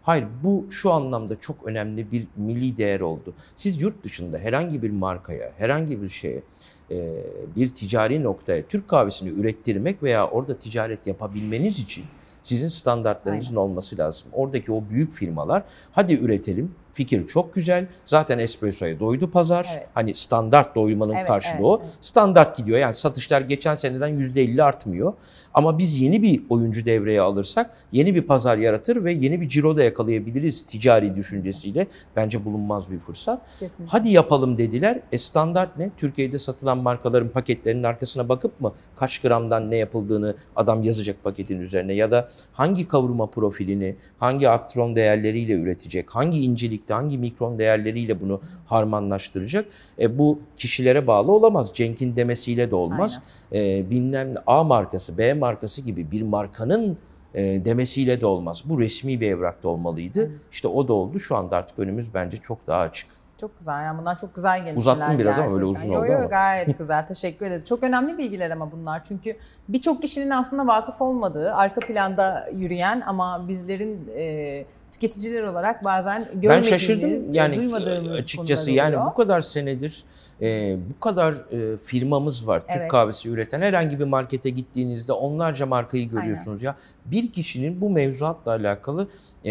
Hayır 0.09 0.27
bu 0.45 0.67
şu 0.71 0.93
anlamda 0.93 1.41
çok 1.41 1.67
önemli 1.67 2.13
bir 2.13 2.27
milli 2.37 2.77
değer 2.77 3.01
oldu. 3.01 3.35
Siz 3.57 3.81
yurt 3.81 4.05
dışında 4.05 4.39
herhangi 4.39 4.83
bir 4.83 4.91
markaya, 4.91 5.53
herhangi 5.59 6.03
bir 6.03 6.09
şeye 6.09 6.43
e, 6.91 7.25
bir 7.57 7.69
ticari 7.69 8.23
noktaya 8.23 8.63
Türk 8.67 8.89
kahvesini 8.89 9.29
ürettirmek 9.29 10.03
veya 10.03 10.29
orada 10.29 10.59
ticaret 10.59 11.07
yapabilmeniz 11.07 11.79
için 11.79 12.05
sizin 12.45 12.69
standartlarınızın 12.69 13.57
Aynen. 13.57 13.61
olması 13.61 13.99
lazım. 13.99 14.29
Oradaki 14.33 14.73
o 14.73 14.83
büyük 14.91 15.13
firmalar 15.13 15.63
hadi 15.93 16.15
üretelim 16.15 16.75
Fikir 16.99 17.27
çok 17.27 17.55
güzel. 17.55 17.87
Zaten 18.05 18.39
espressoya 18.39 19.01
doydu 19.01 19.31
pazar. 19.31 19.69
Evet. 19.73 19.89
Hani 19.95 20.15
standart 20.15 20.75
doymanın 20.75 21.15
evet, 21.15 21.27
karşılığı 21.27 21.55
evet, 21.55 21.65
o. 21.65 21.81
Evet. 21.83 21.93
Standart 22.01 22.57
gidiyor. 22.57 22.79
Yani 22.79 22.95
satışlar 22.95 23.41
geçen 23.41 23.75
seneden 23.75 24.11
%50 24.11 24.63
artmıyor. 24.63 25.13
Ama 25.55 25.79
biz 25.79 26.01
yeni 26.01 26.23
bir 26.23 26.43
oyuncu 26.49 26.85
devreye 26.85 27.21
alırsak 27.21 27.71
yeni 27.93 28.15
bir 28.15 28.23
pazar 28.23 28.59
yaratır 28.59 29.05
ve 29.05 29.13
yeni 29.13 29.41
bir 29.41 29.49
ciro 29.49 29.77
da 29.77 29.83
yakalayabiliriz 29.83 30.67
ticari 30.67 31.17
düşüncesiyle. 31.17 31.87
Bence 32.17 32.45
bulunmaz 32.45 32.91
bir 32.91 32.99
fırsat. 32.99 33.43
Kesinlikle. 33.59 33.91
Hadi 33.91 34.09
yapalım 34.09 34.59
dediler. 34.59 35.01
E 35.13 35.19
standart 35.19 35.79
ne? 35.79 35.91
Türkiye'de 35.97 36.39
satılan 36.39 36.79
markaların 36.79 37.29
paketlerinin 37.29 37.83
arkasına 37.83 38.29
bakıp 38.29 38.61
mı 38.61 38.73
kaç 38.97 39.19
gramdan 39.19 39.71
ne 39.71 39.77
yapıldığını 39.77 40.35
adam 40.57 40.83
yazacak 40.83 41.25
paketin 41.25 41.61
üzerine 41.61 41.93
ya 41.93 42.11
da 42.11 42.29
hangi 42.53 42.89
kavurma 42.89 43.27
profilini, 43.27 43.97
hangi 44.19 44.49
aktron 44.49 44.97
değerleriyle 44.97 45.53
üretecek, 45.53 46.11
hangi 46.11 46.41
incelik 46.41 46.88
nitelikte 46.89 46.95
hangi 46.95 47.19
mikron 47.19 47.59
değerleriyle 47.59 48.21
bunu 48.21 48.41
harmanlaştıracak? 48.67 49.67
E, 49.99 50.19
bu 50.19 50.41
kişilere 50.57 51.07
bağlı 51.07 51.33
olamaz. 51.33 51.71
Cenk'in 51.75 52.17
demesiyle 52.17 52.71
de 52.71 52.75
olmaz. 52.75 53.21
E, 53.53 53.91
bilmem 53.91 54.35
A 54.47 54.65
markası, 54.65 55.19
B 55.19 55.35
markası 55.35 55.83
gibi 55.83 56.11
bir 56.11 56.23
markanın 56.23 56.99
e, 57.35 57.65
demesiyle 57.65 58.21
de 58.21 58.27
olmaz. 58.27 58.63
Bu 58.65 58.81
resmi 58.81 59.21
bir 59.21 59.31
evrakta 59.31 59.69
olmalıydı. 59.69 60.21
Hı. 60.21 60.31
İşte 60.53 60.69
o 60.69 60.89
da 60.89 60.93
oldu. 60.93 61.21
Şu 61.21 61.37
anda 61.37 61.57
artık 61.57 61.79
önümüz 61.79 62.15
bence 62.15 62.37
çok 62.37 62.67
daha 62.67 62.81
açık. 62.81 63.09
Çok 63.41 63.59
güzel. 63.59 63.85
Yani 63.85 63.99
bunlar 64.01 64.19
çok 64.19 64.35
güzel 64.35 64.65
gelişmeler. 64.65 64.77
Uzattım 64.77 65.19
biraz 65.19 65.37
gerçekten. 65.37 65.47
ama 65.47 65.57
öyle 65.57 65.65
uzun 65.65 65.89
oldu 65.89 66.07
yo, 66.07 66.13
yo, 66.13 66.19
ama. 66.19 66.27
Gayet 66.27 66.79
güzel. 66.79 67.07
Teşekkür 67.07 67.47
ederiz. 67.47 67.65
Çok 67.65 67.83
önemli 67.83 68.19
bilgiler 68.19 68.51
ama 68.51 68.73
bunlar. 68.73 69.05
Çünkü 69.05 69.37
birçok 69.69 70.03
kişinin 70.03 70.31
aslında 70.31 70.67
vakıf 70.67 71.03
olmadığı, 71.03 71.55
arka 71.55 71.81
planda 71.81 72.49
yürüyen 72.55 73.03
ama 73.07 73.49
bizlerin 73.49 74.11
e, 74.17 74.65
tüketiciler 74.93 75.43
olarak 75.43 75.85
bazen 75.85 76.21
görmediğimiz, 76.21 76.51
ben 76.51 76.63
şaşırdım 76.63 77.35
yani 77.35 77.57
duymadığımız 77.57 78.13
açıkçası 78.13 78.71
yani 78.71 78.97
bu 79.11 79.15
kadar 79.15 79.41
senedir 79.41 80.05
e, 80.41 80.77
bu 80.97 81.01
kadar 81.01 81.33
e, 81.33 81.77
firmamız 81.77 82.47
var 82.47 82.61
Türk 82.61 82.77
evet. 82.77 82.91
kahvesi 82.91 83.29
üreten 83.29 83.61
herhangi 83.61 84.01
bir 84.01 84.05
markete 84.05 84.51
gittiğinizde 84.51 85.13
onlarca 85.13 85.67
markayı 85.67 86.09
görüyorsunuz 86.09 86.63
Aynen. 86.63 86.65
ya 86.65 86.77
bir 87.05 87.33
kişinin 87.33 87.81
bu 87.81 87.91
mevzuatla 87.91 88.53
alakalı 88.53 89.09
e, 89.45 89.51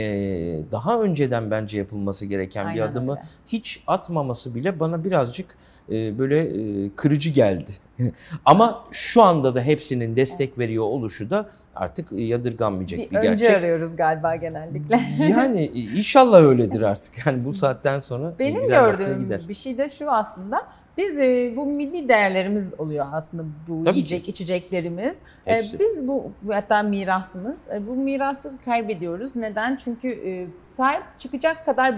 daha 0.72 1.02
önceden 1.02 1.52
bence 1.52 1.78
yapılması 1.78 2.26
gereken 2.26 2.66
Aynen 2.66 2.76
bir 2.76 2.82
adımı 2.82 3.12
öyle. 3.12 3.22
hiç 3.48 3.84
atmaması 3.88 4.56
bile 4.56 4.80
bana 4.80 5.04
birazcık 5.04 5.58
e, 5.90 6.20
böyle 6.20 6.40
e, 6.40 6.90
kırıcı 6.96 7.30
geldi 7.30 7.72
Ama 8.46 8.84
şu 8.92 9.22
anda 9.22 9.56
da 9.56 9.62
hepsinin 9.62 10.16
destek 10.16 10.60
veriyor 10.60 10.84
oluşu 10.84 11.30
da 11.30 11.50
artık 11.76 12.12
yadırganmayacak 12.12 13.00
bir, 13.00 13.06
bir 13.06 13.12
gerçek. 13.12 13.32
Önce 13.32 13.58
arıyoruz 13.58 13.96
galiba 13.96 14.36
genellikle. 14.36 15.00
Yani 15.30 15.66
inşallah 15.98 16.42
öyledir 16.42 16.82
artık. 16.82 17.26
Yani 17.26 17.46
bu 17.46 17.54
saatten 17.54 18.00
sonra 18.00 18.34
Benim 18.40 18.68
gördüğüm 18.68 19.30
bir 19.50 19.54
şey 19.54 19.78
de 19.78 19.90
şu 19.90 20.12
aslında. 20.12 20.68
Biz 20.98 21.20
e, 21.20 21.54
bu 21.56 21.66
milli 21.66 22.10
değerlerimiz 22.10 22.80
oluyor 22.80 23.06
aslında 23.12 23.44
bu 23.68 23.84
Tabii 23.84 23.96
yiyecek 23.96 24.26
ki. 24.26 24.32
içeceklerimiz. 24.32 25.22
E, 25.46 25.56
Hepsi. 25.56 25.80
biz 25.80 26.08
bu 26.08 26.32
hatta 26.52 26.84
mirasımız. 26.84 27.70
E, 27.74 27.88
bu 27.88 27.96
mirası 27.96 28.54
kaybediyoruz. 28.66 29.36
Neden? 29.36 29.76
Çünkü 29.76 30.12
e, 30.12 30.48
sahip 30.62 31.04
çıkacak 31.18 31.66
kadar 31.66 31.96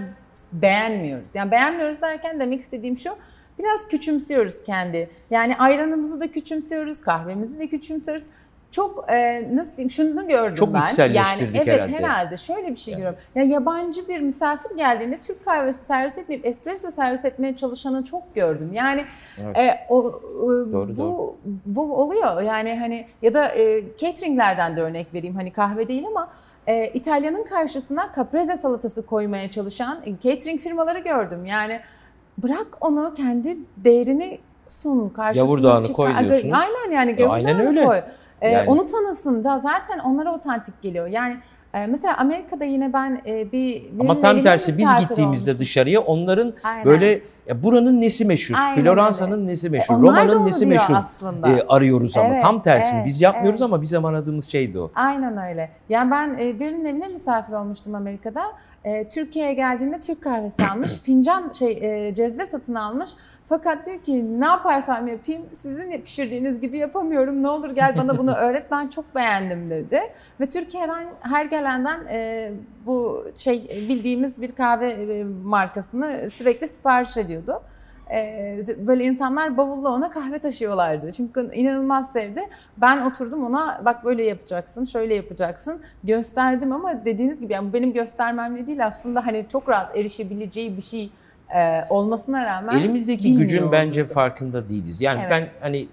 beğenmiyoruz. 0.52 1.28
Yani 1.34 1.50
beğenmiyoruz 1.50 2.00
derken 2.02 2.40
demek 2.40 2.60
istediğim 2.60 2.96
şu. 2.96 3.10
Biraz 3.60 3.88
küçümsüyoruz 3.88 4.62
kendi. 4.62 5.10
Yani 5.30 5.56
ayranımızı 5.56 6.20
da 6.20 6.32
küçümsüyoruz, 6.32 7.00
kahvemizi 7.00 7.58
de 7.58 7.66
küçümsüyoruz. 7.66 8.22
Çok 8.70 9.04
e, 9.12 9.48
nasıl 9.56 9.70
diyeyim 9.76 9.90
şunu 9.90 10.28
gördüm 10.28 10.54
Çok 10.54 10.74
ben. 10.74 10.82
içselleştirdik 10.86 11.54
yani, 11.56 11.68
evet, 11.70 11.80
herhalde. 11.80 11.96
herhalde. 11.96 12.36
Şöyle 12.36 12.70
bir 12.70 12.76
şey 12.76 12.94
görüyorum. 12.94 13.18
Ya 13.34 13.42
yabancı 13.42 14.08
bir 14.08 14.20
misafir 14.20 14.76
geldiğinde 14.76 15.18
Türk 15.20 15.44
kahvesi 15.44 15.84
servis 15.84 16.18
etmeyip 16.18 16.46
espresso 16.46 16.90
servis 16.90 17.24
etmeye 17.24 17.56
çalışanı 17.56 18.04
çok 18.04 18.34
gördüm. 18.34 18.70
Yani 18.72 19.04
Evet. 19.42 19.56
e, 19.56 19.86
o 19.88 20.08
e, 20.08 20.12
Doğru, 20.72 20.88
bu 20.88 20.96
doğru. 20.96 21.36
bu 21.66 21.96
oluyor. 21.96 22.42
Yani 22.42 22.78
hani 22.78 23.06
ya 23.22 23.34
da 23.34 23.48
e, 23.56 23.82
cateringlerden 23.98 24.76
de 24.76 24.82
örnek 24.82 25.14
vereyim. 25.14 25.36
Hani 25.36 25.52
kahve 25.52 25.88
değil 25.88 26.06
ama 26.06 26.30
e, 26.66 26.88
İtalya'nın 26.88 27.44
karşısına 27.44 28.12
caprese 28.16 28.56
salatası 28.56 29.06
koymaya 29.06 29.50
çalışan 29.50 30.02
e, 30.06 30.10
catering 30.20 30.60
firmaları 30.60 30.98
gördüm. 30.98 31.44
Yani 31.44 31.80
bırak 32.42 32.66
onu 32.80 33.14
kendi 33.14 33.58
değerini 33.76 34.38
sun 34.66 35.08
karşısına. 35.08 35.44
Yavurdağını 35.46 35.86
çık- 35.86 35.96
koy 35.96 36.10
Aga- 36.10 36.24
diyorsunuz. 36.24 36.54
Aynen 36.54 36.94
yani 36.96 37.20
Ya 37.20 37.28
aynen 37.28 37.52
gavurdağını 37.52 37.68
öyle. 37.78 37.84
koy. 37.84 38.00
E, 38.40 38.48
Yani- 38.50 38.70
Onu 38.70 38.86
tanısın 38.86 39.44
da 39.44 39.58
zaten 39.58 39.98
onlara 39.98 40.34
otantik 40.34 40.82
geliyor. 40.82 41.06
Yani 41.06 41.36
e, 41.74 41.86
mesela 41.86 42.16
Amerika'da 42.18 42.64
yine 42.64 42.92
ben 42.92 43.20
e, 43.26 43.52
bir 43.52 43.82
Ama 44.00 44.20
tam 44.20 44.42
tersi 44.42 44.78
biz 44.78 44.88
gittiğimizde 45.00 45.24
olmuştum. 45.50 45.58
dışarıya 45.58 46.00
onların 46.00 46.54
Aynen. 46.64 46.84
böyle 46.84 47.20
ya 47.50 47.62
buranın 47.62 48.00
nesi 48.00 48.24
meşhur, 48.24 48.54
Aynen 48.58 48.82
Floransa'nın 48.82 49.46
nesi 49.46 49.70
meşhur, 49.70 49.94
E, 49.94 49.96
onlar 49.96 50.28
da 50.28 50.32
Roma'nın 50.32 50.46
nesi 50.46 50.66
meşhur 50.66 50.94
aslında. 50.94 51.48
e, 51.48 51.62
arıyoruz 51.68 52.16
ama 52.16 52.28
Evet, 52.28 52.42
tam 52.42 52.62
tersini 52.62 52.96
evet, 52.96 53.06
biz 53.06 53.20
yapmıyoruz 53.22 53.60
evet. 53.60 53.72
ama 53.72 53.82
bizim 53.82 54.04
aradığımız 54.04 54.50
şeydi 54.50 54.78
o. 54.80 54.90
Aynen 54.94 55.48
öyle. 55.50 55.70
Yani 55.88 56.10
ben 56.10 56.36
e, 56.38 56.60
birinin 56.60 56.84
evine 56.84 57.08
misafir 57.08 57.52
olmuştum 57.52 57.94
Amerika'da. 57.94 58.42
E, 58.84 59.08
Türkiye'ye 59.08 59.52
geldiğinde 59.54 60.00
Türk 60.00 60.22
kahvesi 60.22 60.66
almış. 60.72 60.92
Fincan 61.02 61.52
şey 61.52 61.78
e, 62.08 62.14
cezve 62.14 62.46
satın 62.46 62.74
almış. 62.74 63.10
Fakat 63.46 63.86
diyor 63.86 63.98
ki 64.02 64.40
ne 64.40 64.44
yaparsam 64.46 65.08
yapayım 65.08 65.42
sizin 65.52 66.00
pişirdiğiniz 66.00 66.60
gibi 66.60 66.78
yapamıyorum. 66.78 67.42
Ne 67.42 67.48
olur 67.48 67.70
gel 67.70 67.96
bana 67.98 68.18
bunu 68.18 68.34
öğret. 68.36 68.70
Ben 68.70 68.88
çok 68.88 69.14
beğendim 69.14 69.70
dedi. 69.70 70.00
Ve 70.40 70.46
Türkiye'den 70.46 71.04
her 71.20 71.44
gelenden 71.44 72.00
e, 72.10 72.50
bu 72.86 73.24
şey 73.34 73.86
bildiğimiz 73.88 74.40
bir 74.40 74.48
kahve 74.48 74.90
e, 74.90 75.24
markasını 75.44 76.30
sürekli 76.30 76.68
sipariş 76.68 77.16
ediyordu. 77.16 77.62
E, 78.12 78.64
böyle 78.78 79.04
insanlar 79.04 79.56
bavulla 79.56 79.88
ona 79.88 80.10
kahve 80.10 80.38
taşıyorlardı. 80.38 81.12
Çünkü 81.12 81.50
inanılmaz 81.54 82.12
sevdi. 82.12 82.40
Ben 82.76 83.00
oturdum 83.00 83.44
ona 83.44 83.82
bak 83.84 84.04
böyle 84.04 84.24
yapacaksın, 84.24 84.84
şöyle 84.84 85.14
yapacaksın 85.14 85.80
gösterdim 86.04 86.72
ama 86.72 87.04
dediğiniz 87.04 87.40
gibi 87.40 87.52
yani 87.52 87.72
benim 87.72 87.92
göstermemle 87.92 88.66
değil 88.66 88.86
aslında 88.86 89.26
hani 89.26 89.46
çok 89.48 89.68
rahat 89.68 89.96
erişebileceği 89.98 90.76
bir 90.76 90.82
şey 90.82 91.10
e, 91.56 91.84
olmasına 91.90 92.44
rağmen 92.44 92.78
Elimizdeki 92.78 93.36
gücün 93.36 93.72
bence 93.72 94.04
farkında 94.04 94.68
değiliz. 94.68 95.00
Yani 95.00 95.20
Evet. 95.20 95.30
ben 95.30 95.48
hani 95.60 95.88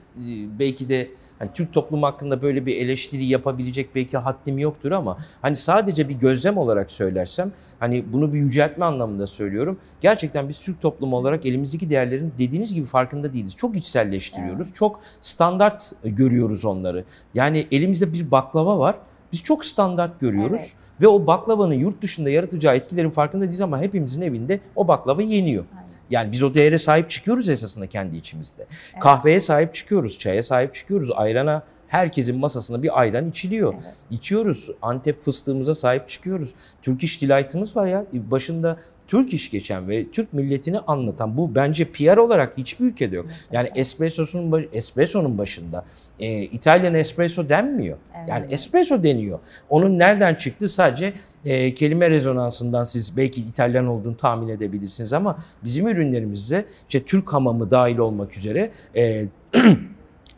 belki 0.60 0.90
de 0.90 1.08
hani 1.40 1.50
Türk 1.54 1.74
toplumu 1.74 2.06
hakkında 2.06 2.42
böyle 2.42 2.66
bir 2.66 2.78
eleştiri 2.78 3.24
yapabilecek 3.24 3.96
belki 3.96 4.18
haddim 4.18 4.58
yoktur 4.58 4.92
ama 4.92 5.18
hani 5.42 5.56
sadece 5.56 6.10
bir 6.10 6.14
gözlem 6.14 6.58
olarak 6.58 6.92
söylersem 6.92 7.52
hani 7.80 8.14
bunu 8.14 8.34
bir 8.34 8.40
yüceltme 8.40 8.86
anlamında 8.86 9.28
söylüyorum. 9.28 9.80
Gerçekten 10.02 10.50
biz 10.50 10.60
Türk 10.62 10.82
toplumu 10.82 11.16
olarak 11.16 11.46
elimizdeki 11.46 11.90
değerlerin 11.90 12.34
dediğiniz 12.38 12.74
gibi 12.74 12.86
farkında 12.86 13.34
değiliz. 13.34 13.56
Çok 13.56 13.76
içselleştiriyoruz. 13.76 14.74
Çok 14.74 15.00
standart 15.22 15.92
görüyoruz 16.04 16.66
onları. 16.66 17.04
Yani 17.34 17.66
elimizde 17.72 18.14
bir 18.14 18.32
baklava 18.32 18.80
var. 18.80 18.96
Biz 19.32 19.44
çok 19.44 19.66
standart 19.66 20.20
görüyoruz. 20.20 20.62
Evet. 20.62 20.76
Ve 21.02 21.08
o 21.08 21.28
baklavanın 21.28 21.74
yurt 21.74 22.02
dışında 22.02 22.30
yaratacağı 22.30 22.76
etkilerin 22.76 23.10
farkında 23.10 23.44
değiliz 23.44 23.62
ama 23.62 23.82
hepimizin 23.82 24.22
evinde 24.22 24.60
o 24.76 24.88
baklava 24.88 25.22
yeniyor. 25.22 25.66
Aynen. 25.76 25.87
Yani 26.10 26.32
biz 26.32 26.44
o 26.44 26.54
değere 26.54 26.78
sahip 26.78 27.10
çıkıyoruz 27.10 27.50
esasında 27.50 27.88
kendi 27.88 28.18
içimizde. 28.18 28.66
Kahveye 29.00 29.40
sahip 29.40 29.76
çıkıyoruz, 29.76 30.20
çaya 30.20 30.44
sahip 30.44 30.76
çıkıyoruz, 30.76 31.12
ayrana 31.16 31.64
herkesin 31.88 32.38
masasında 32.38 32.84
bir 32.84 33.00
ayran 33.00 33.30
içiliyor. 33.30 33.74
Evet. 33.74 33.96
İçiyoruz. 34.12 34.70
Antep 34.82 35.24
fıstığımıza 35.24 35.76
sahip 35.76 36.10
çıkıyoruz. 36.10 36.54
Türk 36.82 37.04
iş 37.04 37.22
Delight'ımız 37.22 37.76
var 37.76 37.88
ya. 37.88 38.06
Başında 38.14 38.78
Türk 39.08 39.34
iş 39.34 39.52
geçen 39.52 39.90
ve 39.90 40.12
Türk 40.12 40.34
milletini 40.34 40.80
anlatan 40.80 41.38
bu 41.38 41.56
bence 41.56 41.86
PR 41.92 42.18
olarak 42.18 42.58
hiçbir 42.58 42.86
ülkede 42.86 43.16
yok. 43.16 43.26
Yani 43.52 43.70
espresso'nun 43.76 44.52
baş- 44.52 44.66
espresso'nun 44.74 45.38
başında 45.38 45.86
e, 46.20 46.42
İtalyan 46.42 46.94
espresso 46.94 47.50
denmiyor. 47.50 47.98
Evet. 48.20 48.30
Yani 48.30 48.46
espresso 48.50 49.04
deniyor. 49.04 49.40
Onun 49.70 50.00
nereden 50.00 50.36
çıktığı 50.36 50.70
sadece 50.70 51.14
e, 51.46 51.74
kelime 51.74 52.10
rezonansından 52.10 52.84
siz 52.84 53.18
belki 53.18 53.42
İtalyan 53.42 53.88
olduğunu 53.88 54.18
tahmin 54.18 54.48
edebilirsiniz 54.48 55.14
ama 55.14 55.38
bizim 55.64 55.88
ürünlerimizde 55.88 56.66
işte 56.90 57.04
Türk 57.04 57.34
hamamı 57.34 57.72
dahil 57.72 57.98
olmak 57.98 58.38
üzere 58.38 58.72
e, 58.96 59.26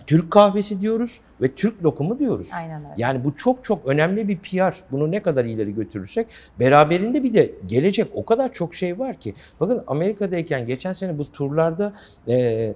Türk 0.10 0.32
kahvesi 0.32 0.82
diyoruz 0.82 1.22
ve 1.42 1.48
Türk 1.56 1.84
lokumu 1.84 2.20
diyoruz. 2.20 2.50
Aynen 2.56 2.82
öyle. 2.82 2.94
Yani 2.98 3.24
bu 3.24 3.36
çok 3.36 3.64
çok 3.64 3.88
önemli 3.88 4.28
bir 4.28 4.38
PR. 4.38 4.76
Bunu 4.92 5.12
ne 5.12 5.22
kadar 5.22 5.46
ileri 5.46 5.76
götürürsek 5.76 6.28
beraberinde 6.60 7.24
bir 7.24 7.34
de 7.34 7.52
gelecek 7.66 8.08
o 8.14 8.26
kadar 8.26 8.54
çok 8.54 8.76
şey 8.76 9.00
var 9.00 9.20
ki. 9.20 9.34
Bakın 9.60 9.84
Amerika'dayken 9.88 10.66
geçen 10.66 10.94
sene 10.94 11.18
bu 11.18 11.32
turlarda 11.32 11.94
e, 12.28 12.74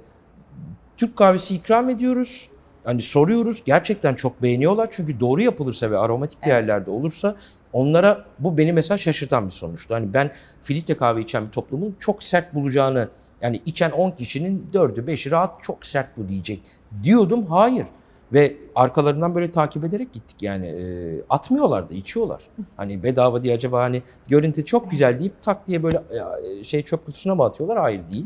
Türk 0.98 1.16
kahvesi 1.16 1.56
ikram 1.56 1.90
ediyoruz. 1.90 2.50
Hani 2.84 3.02
soruyoruz. 3.02 3.62
Gerçekten 3.66 4.16
çok 4.16 4.42
beğeniyorlar. 4.42 4.88
Çünkü 4.92 5.20
doğru 5.20 5.42
yapılırsa 5.42 5.92
ve 5.92 5.98
aromatik 5.98 6.40
Evet. 6.42 6.48
değerlerde 6.48 6.92
olursa 6.92 7.36
onlara 7.74 8.26
bu 8.40 8.58
beni 8.58 8.74
mesela 8.74 8.98
şaşırtan 8.98 9.46
bir 9.46 9.52
sonuçtu. 9.52 9.96
Hani 9.96 10.14
ben 10.14 10.32
filtre 10.64 10.98
kahve 10.98 11.22
içen 11.22 11.46
bir 11.46 11.52
toplumun 11.52 11.96
çok 12.00 12.24
sert 12.24 12.54
bulacağını 12.54 13.10
yani 13.44 13.62
içen 13.66 13.92
10 13.92 14.12
kişinin 14.12 14.70
4'ü 14.74 15.06
5'i 15.06 15.32
rahat 15.32 15.64
çok 15.64 15.86
sert 15.86 16.18
bu 16.18 16.30
diyecek 16.30 16.60
diyordum. 17.04 17.46
Hayır. 17.46 17.86
Ve 18.34 18.56
arkalarından 18.76 19.36
böyle 19.36 19.52
takip 19.52 19.84
ederek 19.84 20.14
gittik 20.14 20.38
yani 20.42 20.66
e, 20.66 20.86
atmıyorlar 21.30 21.90
da 21.90 21.94
içiyorlar. 21.94 22.42
Hani 22.78 23.04
bedava 23.04 23.44
diye 23.44 23.56
acaba 23.56 23.82
hani 23.84 24.02
görüntü 24.28 24.66
çok 24.66 24.92
güzel 24.92 25.20
deyip 25.20 25.42
tak 25.42 25.68
diye 25.68 25.84
böyle 25.84 26.02
e, 26.60 26.64
şey 26.64 26.84
çöp 26.84 27.06
kutusuna 27.06 27.36
mı 27.36 27.44
atıyorlar? 27.44 27.80
Hayır 27.80 28.02
değil. 28.14 28.26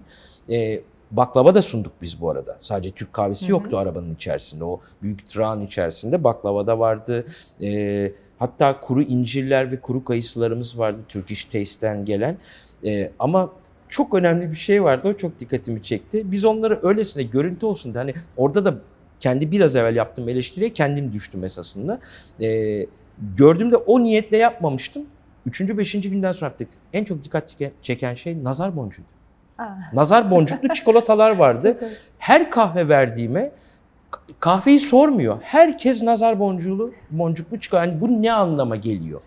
E, 0.50 0.82
baklava 1.12 1.56
da 1.56 1.62
sunduk 1.62 1.94
biz 2.02 2.22
bu 2.22 2.30
arada. 2.30 2.58
Sadece 2.60 2.92
Türk 2.92 3.14
kahvesi 3.14 3.46
Hı 3.46 3.48
hı. 3.48 3.52
yoktu 3.52 3.78
arabanın 3.78 4.16
içerisinde. 4.16 4.64
O 4.64 4.80
büyük 5.02 5.30
tırağın 5.30 5.66
içerisinde 5.66 6.24
baklava 6.24 6.68
da 6.68 6.80
vardı. 6.80 7.26
E, 7.62 8.12
hatta 8.40 8.80
kuru 8.80 9.02
incirler 9.02 9.72
ve 9.72 9.82
kuru 9.82 10.04
kayısılarımız 10.04 10.80
vardı 10.80 11.02
Turkish 11.10 11.46
Taste'ten 11.46 12.06
gelen. 12.06 12.38
E, 12.86 13.12
ama 13.20 13.50
çok 13.90 14.14
önemli 14.14 14.52
bir 14.52 14.56
şey 14.56 14.84
vardı. 14.84 15.08
O 15.08 15.14
çok 15.14 15.40
dikkatimi 15.40 15.84
çekti. 15.84 16.32
Biz 16.32 16.46
onları 16.46 16.80
öylesine 16.84 17.24
görüntü 17.24 17.66
olsun 17.66 17.94
da 17.94 18.00
hani 18.00 18.14
orada 18.38 18.66
da 18.66 18.76
kendi 19.20 19.52
biraz 19.52 19.76
evvel 19.76 19.96
yaptığım 19.96 20.30
eleştiriye 20.30 20.74
kendim 20.74 21.14
düştüm 21.14 21.44
esasında. 21.44 22.00
Ee, 22.42 22.86
gördüğümde 23.38 23.78
o 23.78 24.04
niyetle 24.04 24.38
yapmamıştım. 24.38 25.06
Üçüncü, 25.46 25.78
beşinci 25.78 26.10
günden 26.10 26.32
sonra 26.32 26.46
yaptık. 26.46 26.70
En 26.94 27.04
çok 27.04 27.24
dikkat 27.24 27.56
çeken- 27.84 28.16
şey 28.16 28.44
nazar 28.44 28.76
boncuğu. 28.76 29.02
Aa, 29.58 29.66
Nazar 29.94 30.32
boncuklu 30.32 30.74
çikolatalar 30.74 31.36
vardı. 31.36 31.78
Her 32.20 32.52
kahve 32.52 32.90
verdiğime 32.90 33.52
kahveyi 34.40 34.80
sormuyor. 34.80 35.38
Herkes 35.42 36.02
nazar 36.02 36.40
boncuğlu, 36.40 36.92
boncuklu 37.12 37.60
çikolata. 37.60 37.86
Yani 37.86 38.02
bu 38.02 38.22
ne 38.22 38.34
anlama 38.34 38.76
geliyor? 38.76 39.22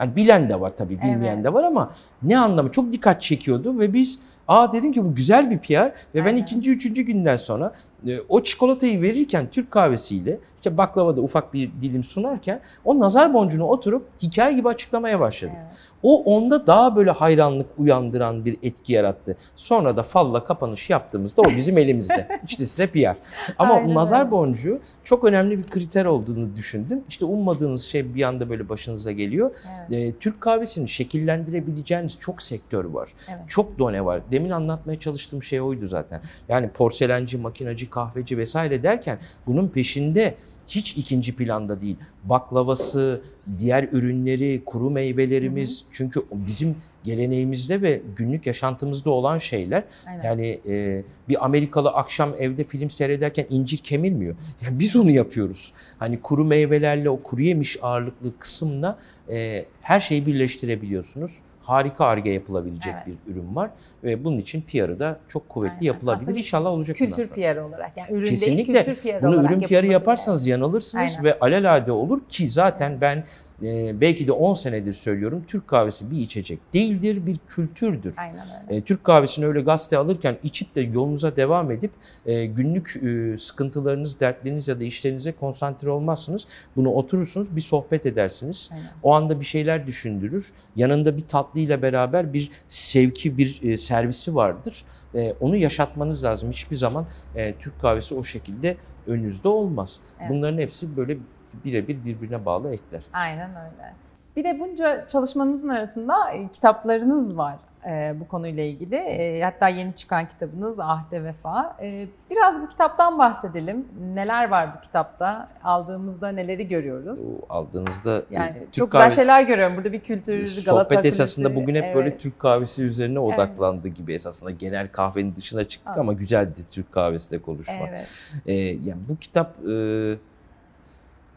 Yani 0.00 0.16
bilen 0.16 0.48
de 0.48 0.60
var 0.60 0.72
tabii, 0.76 1.00
bilmeyen 1.02 1.34
Evet. 1.34 1.44
de 1.44 1.52
var 1.52 1.64
ama 1.64 1.90
ne 2.22 2.38
anlamı? 2.38 2.72
Çok 2.72 2.92
dikkat 2.92 3.22
çekiyordu 3.22 3.78
ve 3.78 3.92
biz 3.92 4.18
aa 4.48 4.72
dedim 4.72 4.92
ki 4.92 5.04
bu 5.04 5.14
güzel 5.14 5.50
bir 5.50 5.58
PR 5.58 5.72
ve 5.74 5.92
ben 6.14 6.24
Aynen. 6.24 6.36
ikinci, 6.36 6.70
üçüncü 6.70 7.02
günden 7.02 7.36
sonra 7.36 7.74
e, 8.06 8.20
o 8.28 8.42
çikolatayı 8.42 9.02
verirken 9.02 9.46
Türk 9.50 9.70
kahvesiyle 9.70 10.38
işte 10.56 10.78
baklavada 10.78 11.20
ufak 11.20 11.54
bir 11.54 11.70
dilim 11.80 12.04
sunarken 12.04 12.60
o 12.84 13.00
nazar 13.00 13.34
boncuğunu 13.34 13.64
oturup 13.64 14.06
hikaye 14.22 14.56
gibi 14.56 14.68
açıklamaya 14.68 15.20
başladık. 15.20 15.56
Evet. 15.66 15.76
O 16.02 16.22
onda 16.22 16.66
daha 16.66 16.96
böyle 16.96 17.10
hayranlık 17.10 17.66
uyandıran 17.78 18.44
bir 18.44 18.56
etki 18.62 18.92
yarattı. 18.92 19.36
Sonra 19.56 19.96
da 19.96 20.02
falla 20.02 20.44
kapanış 20.44 20.90
yaptığımızda 20.90 21.42
o 21.42 21.44
bizim 21.44 21.78
elimizde. 21.78 22.40
İşte 22.48 22.66
size 22.66 22.86
PR. 22.86 23.16
Ama 23.58 23.74
Aynen 23.74 23.94
nazar 23.94 24.30
boncuğu 24.30 24.80
çok 25.04 25.24
önemli 25.24 25.58
bir 25.58 25.62
kriter 25.62 26.04
olduğunu 26.04 26.56
düşündüm. 26.56 27.02
İşte 27.08 27.24
ummadığınız 27.24 27.84
şey 27.84 28.14
bir 28.14 28.22
anda 28.22 28.50
böyle 28.50 28.68
başınıza 28.68 29.12
geliyor. 29.12 29.50
Evet. 29.90 30.14
Ee, 30.14 30.18
Türk 30.18 30.40
kahvesini 30.40 30.88
şekillendirebileceğiniz 30.88 32.18
çok 32.18 32.42
sektör 32.42 32.84
var. 32.84 33.08
Evet. 33.28 33.40
Çok 33.48 33.78
done 33.78 34.04
var. 34.04 34.20
Demin 34.34 34.50
anlatmaya 34.50 35.00
çalıştığım 35.00 35.42
şey 35.42 35.60
oydu 35.60 35.86
zaten. 35.86 36.22
Yani 36.48 36.68
porselenci, 36.68 37.38
makinacı, 37.38 37.90
kahveci 37.90 38.38
vesaire 38.38 38.82
derken 38.82 39.18
bunun 39.46 39.68
peşinde 39.68 40.34
hiç 40.66 40.96
ikinci 40.96 41.36
planda 41.36 41.80
değil. 41.80 41.96
Baklavası, 42.24 43.22
diğer 43.58 43.88
ürünleri, 43.92 44.62
kuru 44.66 44.90
meyvelerimiz. 44.90 45.80
Hı 45.80 45.84
hı. 45.84 45.88
Çünkü 45.92 46.22
bizim 46.32 46.76
geleneğimizde 47.04 47.82
ve 47.82 48.02
günlük 48.16 48.46
yaşantımızda 48.46 49.10
olan 49.10 49.38
şeyler. 49.38 49.84
Aynen. 50.08 50.22
Yani 50.24 50.60
e, 50.68 51.02
bir 51.28 51.44
Amerikalı 51.44 51.90
akşam 51.90 52.34
evde 52.38 52.64
film 52.64 52.90
seyrederken 52.90 53.46
incir 53.50 53.78
kemirmiyor. 53.78 54.34
Yani 54.62 54.78
biz 54.78 54.96
onu 54.96 55.10
yapıyoruz. 55.10 55.72
Hani 55.98 56.20
kuru 56.20 56.44
meyvelerle 56.44 57.10
o 57.10 57.22
kuru 57.22 57.42
yemiş 57.42 57.78
ağırlıklı 57.82 58.38
kısımla 58.38 58.98
e, 59.30 59.64
her 59.80 60.00
şeyi 60.00 60.26
birleştirebiliyorsunuz 60.26 61.40
harika 61.64 62.04
arge 62.06 62.30
yapılabilecek 62.30 62.94
evet. 62.96 63.18
bir 63.26 63.32
ürün 63.32 63.56
var 63.56 63.70
ve 64.04 64.24
bunun 64.24 64.38
için 64.38 64.62
PR'ı 64.62 65.00
da 65.00 65.18
çok 65.28 65.48
kuvvetli 65.48 65.74
Aynen. 65.74 65.86
yapılabilir. 65.86 66.22
Aslında 66.22 66.38
İnşallah 66.38 66.70
olacak. 66.70 66.96
Kültür 66.96 67.28
PR 67.28 67.56
olarak 67.56 67.96
yani 67.96 68.08
ürün 68.10 68.28
Kesinlikle. 68.28 68.74
değil 68.74 68.96
kültür 68.96 69.10
PR 69.10 69.22
Bunu 69.22 69.34
olarak 69.34 69.50
ürün 69.50 69.60
PR'ı 69.60 69.86
yaparsanız 69.86 70.46
yani. 70.46 70.60
yanılırsınız 70.62 71.12
Aynen. 71.12 71.24
ve 71.24 71.38
alelade 71.38 71.92
olur 71.92 72.20
ki 72.28 72.48
zaten 72.48 73.00
ben 73.00 73.24
e, 73.62 74.00
belki 74.00 74.26
de 74.26 74.32
10 74.32 74.54
senedir 74.54 74.92
söylüyorum 74.92 75.44
Türk 75.46 75.68
kahvesi 75.68 76.10
bir 76.10 76.16
içecek 76.16 76.74
değildir 76.74 77.26
bir 77.26 77.36
kültürdür. 77.48 78.14
Aynen 78.18 78.46
öyle. 78.68 78.76
E, 78.76 78.80
Türk 78.80 79.04
kahvesini 79.04 79.46
öyle 79.46 79.60
gazete 79.60 79.96
alırken 79.96 80.38
içip 80.42 80.74
de 80.74 80.80
yolunuza 80.80 81.36
devam 81.36 81.70
edip 81.70 81.90
e, 82.26 82.46
günlük 82.46 82.96
e, 82.96 83.38
sıkıntılarınız, 83.38 84.20
dertleriniz 84.20 84.68
ya 84.68 84.80
da 84.80 84.84
işlerinize 84.84 85.32
konsantre 85.32 85.90
olmazsınız. 85.90 86.46
Bunu 86.76 86.90
oturursunuz 86.90 87.56
bir 87.56 87.60
sohbet 87.60 88.06
edersiniz. 88.06 88.70
Aynen. 88.72 88.86
O 89.02 89.14
anda 89.14 89.40
bir 89.40 89.44
şeyler 89.44 89.86
düşündürür. 89.86 90.52
Yanında 90.76 91.16
bir 91.16 91.22
tatlıyla 91.22 91.82
beraber 91.82 92.32
bir 92.32 92.50
sevki, 92.68 93.38
bir 93.38 93.62
e, 93.62 93.76
servisi 93.76 94.34
vardır. 94.34 94.84
E, 95.14 95.32
onu 95.40 95.56
yaşatmanız 95.56 96.24
lazım. 96.24 96.50
Hiçbir 96.50 96.76
zaman 96.76 97.06
e, 97.36 97.54
Türk 97.54 97.80
kahvesi 97.80 98.14
o 98.14 98.24
şekilde 98.24 98.76
önünüzde 99.06 99.48
olmaz. 99.48 100.00
Evet. 100.20 100.30
Bunların 100.30 100.58
hepsi 100.58 100.96
böyle 100.96 101.18
birebir 101.64 102.04
birbirine 102.04 102.44
bağlı 102.44 102.74
ekler. 102.74 103.02
Aynen 103.12 103.50
öyle. 103.50 103.94
Bir 104.36 104.44
de 104.44 104.60
bunca 104.60 105.08
çalışmanızın 105.08 105.68
arasında 105.68 106.30
e, 106.30 106.48
kitaplarınız 106.48 107.36
var 107.36 107.58
e, 107.86 108.20
bu 108.20 108.28
konuyla 108.28 108.62
ilgili. 108.62 108.96
E, 108.96 109.42
hatta 109.42 109.68
yeni 109.68 109.94
çıkan 109.94 110.28
kitabınız 110.28 110.80
Ahde 110.80 111.24
Vefa. 111.24 111.76
E, 111.82 112.06
biraz 112.30 112.62
bu 112.62 112.68
kitaptan 112.68 113.18
bahsedelim. 113.18 113.88
Neler 114.14 114.48
var 114.48 114.74
bu 114.76 114.80
kitapta? 114.80 115.48
Aldığımızda 115.64 116.28
neleri 116.28 116.68
görüyoruz? 116.68 117.26
O, 117.26 117.54
aldığınızda 117.54 118.22
yani 118.30 118.52
Türk 118.54 118.74
çok 118.74 118.92
güzel 118.92 119.02
kahvesi, 119.02 119.16
şeyler 119.16 119.42
görüyorum. 119.42 119.76
Burada 119.76 119.92
bir 119.92 120.00
kültür, 120.00 120.64
Galata 120.64 120.84
Sohbet 120.84 121.04
esasında 121.04 121.56
bugün 121.56 121.74
hep 121.74 121.84
evet. 121.84 121.96
böyle 121.96 122.18
Türk 122.18 122.38
kahvesi 122.38 122.82
üzerine 122.82 123.18
odaklandı 123.18 123.88
evet. 123.88 123.96
gibi 123.96 124.14
esasında. 124.14 124.50
Genel 124.50 124.92
kahvenin 124.92 125.36
dışına 125.36 125.64
çıktık 125.64 125.88
evet. 125.88 126.00
ama 126.00 126.12
güzeldi 126.12 126.60
Türk 126.70 126.92
kahvesi 126.92 127.30
de 127.30 127.42
konuşmak. 127.42 127.88
Evet. 127.88 128.08
E, 128.46 128.52
yani 128.54 129.02
bu 129.08 129.16
kitap... 129.16 129.56
E, 129.68 130.16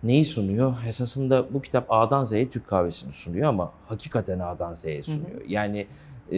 neyi 0.03 0.25
sunuyor? 0.25 0.73
Esasında 0.87 1.53
bu 1.53 1.61
kitap 1.61 1.85
A'dan 1.89 2.23
Z'ye 2.23 2.49
Türk 2.49 2.67
kahvesini 2.67 3.13
sunuyor 3.13 3.49
ama 3.49 3.71
hakikaten 3.87 4.39
A'dan 4.39 4.73
Z'ye 4.73 5.03
sunuyor. 5.03 5.31
Hı 5.31 5.43
hı. 5.43 5.43
Yani 5.47 5.87
e, 6.31 6.37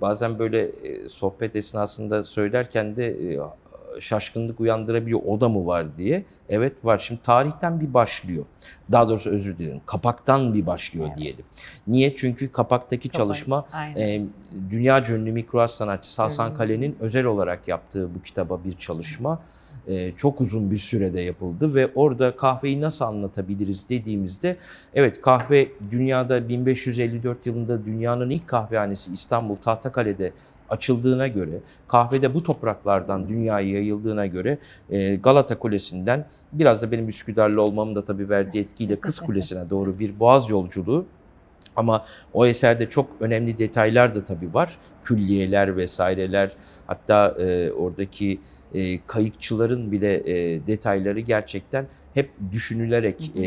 bazen 0.00 0.38
böyle 0.38 0.60
e, 0.60 1.08
sohbet 1.08 1.56
esnasında 1.56 2.24
söylerken 2.24 2.96
de 2.96 3.34
e, 3.34 3.38
şaşkınlık 4.00 4.60
uyandırabiliyor 4.60 5.20
o 5.26 5.40
da 5.40 5.48
mı 5.48 5.66
var 5.66 5.96
diye. 5.96 6.24
Evet 6.48 6.72
var. 6.84 6.98
Şimdi 6.98 7.22
tarihten 7.22 7.80
bir 7.80 7.94
başlıyor. 7.94 8.44
Daha 8.92 9.08
doğrusu 9.08 9.30
özür 9.30 9.58
dilerim. 9.58 9.80
Kapaktan 9.86 10.54
bir 10.54 10.66
başlıyor 10.66 11.06
evet. 11.08 11.18
diyelim. 11.18 11.44
Niye? 11.86 12.16
Çünkü 12.16 12.52
kapaktaki 12.52 13.08
Kapak. 13.08 13.20
çalışma 13.20 13.66
e, 13.96 14.22
dünya 14.70 15.04
ünlü 15.10 15.32
mikroas 15.32 15.74
sanatçısı 15.74 16.22
Hasan 16.22 16.54
Kale'nin 16.54 16.96
özel 17.00 17.24
olarak 17.24 17.68
yaptığı 17.68 18.14
bu 18.14 18.22
kitaba 18.22 18.64
bir 18.64 18.72
çalışma. 18.72 19.34
Hı 19.34 19.38
e, 19.88 20.12
çok 20.12 20.40
uzun 20.40 20.70
bir 20.70 20.76
sürede 20.76 21.20
yapıldı 21.20 21.74
ve 21.74 21.90
orada 21.94 22.36
kahveyi 22.36 22.80
nasıl 22.80 23.04
anlatabiliriz 23.04 23.88
dediğimizde 23.88 24.56
evet 24.94 25.20
kahve 25.20 25.68
dünyada 25.90 26.48
1554 26.48 27.46
yılında 27.46 27.84
dünyanın 27.84 28.30
ilk 28.30 28.48
kahvehanesi 28.48 29.12
İstanbul 29.12 29.56
Tahtakale'de 29.56 30.32
açıldığına 30.70 31.28
göre, 31.28 31.60
kahvede 31.88 32.34
bu 32.34 32.42
topraklardan 32.42 33.28
dünyaya 33.28 33.68
yayıldığına 33.68 34.26
göre 34.26 34.58
e, 34.90 35.16
Galata 35.16 35.58
Kulesi'nden 35.58 36.26
biraz 36.52 36.82
da 36.82 36.92
benim 36.92 37.08
Üsküdar'lı 37.08 37.62
olmamın 37.62 37.94
da 37.94 38.04
tabii 38.04 38.28
verdiği 38.28 38.58
etkiyle 38.58 39.00
Kız 39.00 39.20
Kulesi'ne 39.20 39.70
doğru 39.70 39.98
bir 39.98 40.20
boğaz 40.20 40.50
yolculuğu 40.50 41.06
ama 41.76 42.04
o 42.32 42.46
eserde 42.46 42.88
çok 42.90 43.10
önemli 43.20 43.58
detaylar 43.58 44.14
da 44.14 44.24
tabii 44.24 44.54
var. 44.54 44.78
Külliyeler 45.04 45.76
vesaireler 45.76 46.52
hatta 46.86 47.34
e, 47.38 47.72
oradaki 47.72 48.40
e, 48.74 49.06
kayıkçıların 49.06 49.92
bile 49.92 50.14
e, 50.14 50.66
detayları 50.66 51.20
gerçekten 51.20 51.86
hep 52.14 52.30
düşünülerek 52.52 53.32
e, 53.36 53.42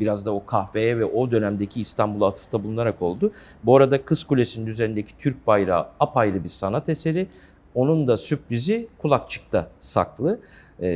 biraz 0.00 0.26
da 0.26 0.34
o 0.34 0.46
kahveye 0.46 0.98
ve 0.98 1.04
o 1.04 1.30
dönemdeki 1.30 1.80
İstanbul'a 1.80 2.26
atıfta 2.26 2.64
bulunarak 2.64 3.02
oldu. 3.02 3.32
Bu 3.64 3.76
arada 3.76 4.04
Kız 4.04 4.24
Kulesi'nin 4.24 4.66
üzerindeki 4.66 5.18
Türk 5.18 5.46
bayrağı 5.46 5.86
apayrı 6.00 6.44
bir 6.44 6.48
sanat 6.48 6.88
eseri. 6.88 7.26
Onun 7.74 8.08
da 8.08 8.16
sürprizi 8.16 8.88
kulakçıkta 8.98 9.70
saklı. 9.78 10.40
E, 10.82 10.88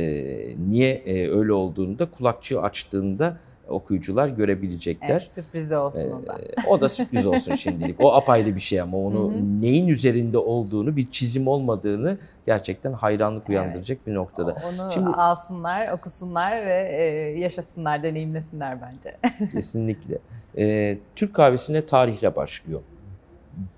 niye 0.69 0.93
e, 0.93 1.29
öyle 1.29 1.53
olduğunu 1.53 1.99
da 1.99 2.11
kulakçığı 2.11 2.61
açtığında 2.61 3.37
okuyucular 3.71 4.27
görebilecekler. 4.27 5.09
Evet, 5.09 5.27
sürpriz 5.27 5.71
olsun 5.71 6.01
ee, 6.01 6.13
o 6.13 6.27
da. 6.27 6.37
o 6.67 6.81
da 6.81 6.89
sürpriz 6.89 7.25
olsun 7.25 7.55
şimdilik. 7.55 8.01
O 8.01 8.13
apayrı 8.13 8.55
bir 8.55 8.61
şey 8.61 8.81
ama 8.81 8.97
onu 8.97 9.33
neyin 9.61 9.87
üzerinde 9.87 10.37
olduğunu, 10.37 10.95
bir 10.95 11.11
çizim 11.11 11.47
olmadığını 11.47 12.17
gerçekten 12.45 12.93
hayranlık 12.93 13.49
uyandıracak 13.49 13.97
evet. 13.97 14.07
bir 14.07 14.13
noktada. 14.13 14.51
Onu 14.51 14.91
Şimdi, 14.91 15.09
alsınlar, 15.09 15.91
okusunlar 15.91 16.65
ve 16.65 16.89
e, 16.91 17.03
yaşasınlar, 17.39 18.03
deneyimlesinler 18.03 18.77
bence. 18.81 19.17
kesinlikle. 19.51 20.17
Ee, 20.57 20.97
Türk 21.15 21.33
kahvesine 21.33 21.85
tarihle 21.85 22.35
başlıyor. 22.35 22.81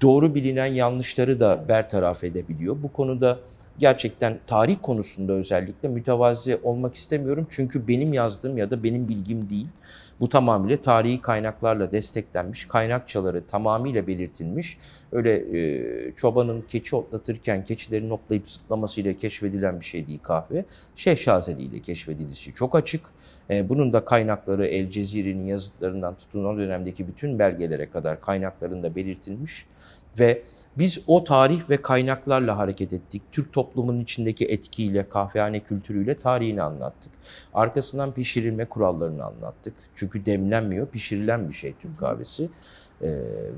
Doğru 0.02 0.36
bilinen 0.36 0.66
yanlışları 0.74 1.40
da 1.40 1.68
bertaraf 1.68 2.24
edebiliyor. 2.24 2.78
Bu 2.84 2.94
konuda 2.94 3.40
gerçekten 3.78 4.40
tarih 4.48 4.78
konusunda 4.82 5.34
özellikle 5.34 5.90
mütevazi 5.90 6.60
olmak 6.64 6.96
istemiyorum. 6.96 7.48
Çünkü 7.50 7.88
benim 7.88 8.14
yazdığım 8.14 8.58
ya 8.58 8.72
da 8.72 8.84
benim 8.84 9.08
bilgim 9.08 9.50
değil. 9.50 9.68
Bu 10.20 10.30
tamamıyla 10.30 10.78
tarihi 10.78 11.22
kaynaklarla 11.22 11.92
desteklenmiş, 11.92 12.66
kaynakçaları 12.66 13.48
tamamıyla 13.48 14.08
belirtilmiş. 14.08 14.78
Öyle 15.12 15.60
e, 15.60 16.12
çobanın 16.16 16.62
keçi 16.62 16.96
otlatırken 16.96 17.66
keçilerin 17.66 18.10
otlayıp 18.10 18.50
zıplamasıyla 18.50 19.14
keşfedilen 19.14 19.80
bir 19.80 19.86
şey 19.86 20.08
değil 20.08 20.20
kahve. 20.24 20.66
Şehşazeli 20.96 21.62
ile 21.62 21.80
keşfedilişi 21.80 22.54
çok 22.54 22.76
açık. 22.76 23.02
E, 23.50 23.70
bunun 23.70 23.94
da 23.94 24.06
kaynakları 24.06 24.68
El 24.68 24.90
Cezire'nin 24.90 25.46
yazıtlarından 25.46 26.16
tutun 26.16 26.46
o 26.46 26.58
dönemdeki 26.58 27.08
bütün 27.08 27.40
belgelere 27.40 27.90
kadar 27.90 28.22
kaynaklarında 28.22 28.96
belirtilmiş. 28.96 29.66
Ve 30.20 30.42
biz 30.78 31.00
o 31.08 31.24
tarih 31.24 31.70
ve 31.70 31.82
kaynaklarla 31.82 32.58
hareket 32.58 32.94
ettik. 32.94 33.22
Türk 33.32 33.54
toplumunun 33.54 34.00
içindeki 34.00 34.46
etkiyle, 34.46 35.10
kahvehane 35.10 35.60
kültürüyle 35.60 36.16
tarihini 36.16 36.62
anlattık. 36.62 37.12
Arkasından 37.54 38.14
pişirilme 38.14 38.66
kurallarını 38.66 39.26
anlattık. 39.26 39.74
Çünkü 39.96 40.26
demlenmiyor, 40.26 40.88
pişirilen 40.88 41.50
bir 41.50 41.54
şey 41.54 41.74
Türk 41.82 41.98
kahvesi. 41.98 42.50
Ee, 43.02 43.10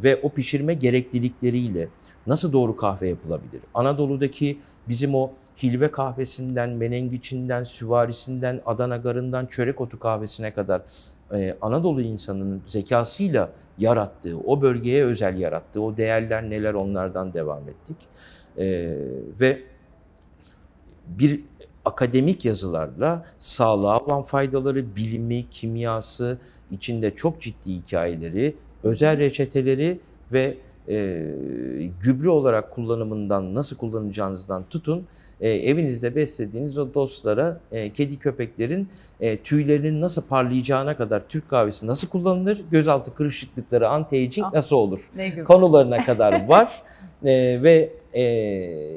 ve 0.04 0.20
o 0.24 0.30
pişirme 0.30 0.74
gereklilikleriyle 0.74 1.88
nasıl 2.28 2.54
doğru 2.54 2.76
kahve 2.76 3.10
yapılabilir? 3.10 3.62
Anadolu'daki 3.74 4.60
bizim 4.88 5.16
o 5.16 5.32
hilve 5.64 5.92
kahvesinden, 5.92 6.70
menengiçinden, 6.70 7.64
süvarisinden, 7.64 8.62
Adana 8.66 8.98
garından, 8.98 9.46
çörek 9.46 9.82
otu 9.82 10.00
kahvesine 10.00 10.54
kadar 10.54 10.82
e, 11.34 11.58
Anadolu 11.62 12.02
insanının 12.02 12.62
zekasıyla 12.68 13.50
yarattığı, 13.78 14.38
o 14.38 14.62
bölgeye 14.62 15.06
özel 15.06 15.38
yarattığı 15.38 15.82
o 15.82 15.98
değerler 15.98 16.50
neler 16.50 16.74
onlardan 16.74 17.34
devam 17.34 17.70
ettik. 17.70 17.98
E, 18.58 18.98
ve 19.40 19.62
bir 21.08 21.44
akademik 21.86 22.46
yazılarla 22.46 23.26
sağlığa 23.40 24.00
olan 24.00 24.22
faydaları, 24.22 24.96
bilimi, 24.96 25.50
kimyası, 25.50 26.38
içinde 26.72 27.16
çok 27.16 27.42
ciddi 27.42 27.72
hikayeleri, 27.72 28.56
özel 28.84 29.18
reçeteleri 29.18 30.00
ve 30.32 30.58
e, 30.88 31.28
gübre 32.04 32.30
olarak 32.30 32.72
kullanımından 32.72 33.56
nasıl 33.56 33.78
kullanacağınızdan 33.78 34.66
tutun 34.70 35.08
e, 35.42 35.50
evinizde 35.50 36.16
beslediğiniz 36.16 36.78
o 36.78 36.94
dostlara 36.94 37.60
e, 37.72 37.94
kedi 37.94 38.20
köpeklerin 38.20 38.90
e, 39.20 39.38
tüylerinin 39.38 40.02
nasıl 40.02 40.22
parlayacağına 40.22 40.98
kadar 40.98 41.28
Türk 41.28 41.50
kahvesi 41.50 41.88
nasıl 41.88 42.08
kullanılır, 42.08 42.62
gözaltı 42.72 43.16
kırışıklıkları, 43.16 43.86
anti-aging 43.86 44.46
ah, 44.46 44.54
nasıl 44.54 44.76
olur 44.76 45.12
konularına 45.48 46.06
kadar 46.06 46.46
var 46.48 46.84
e, 47.26 47.64
ve 47.64 47.90
e, 48.14 48.24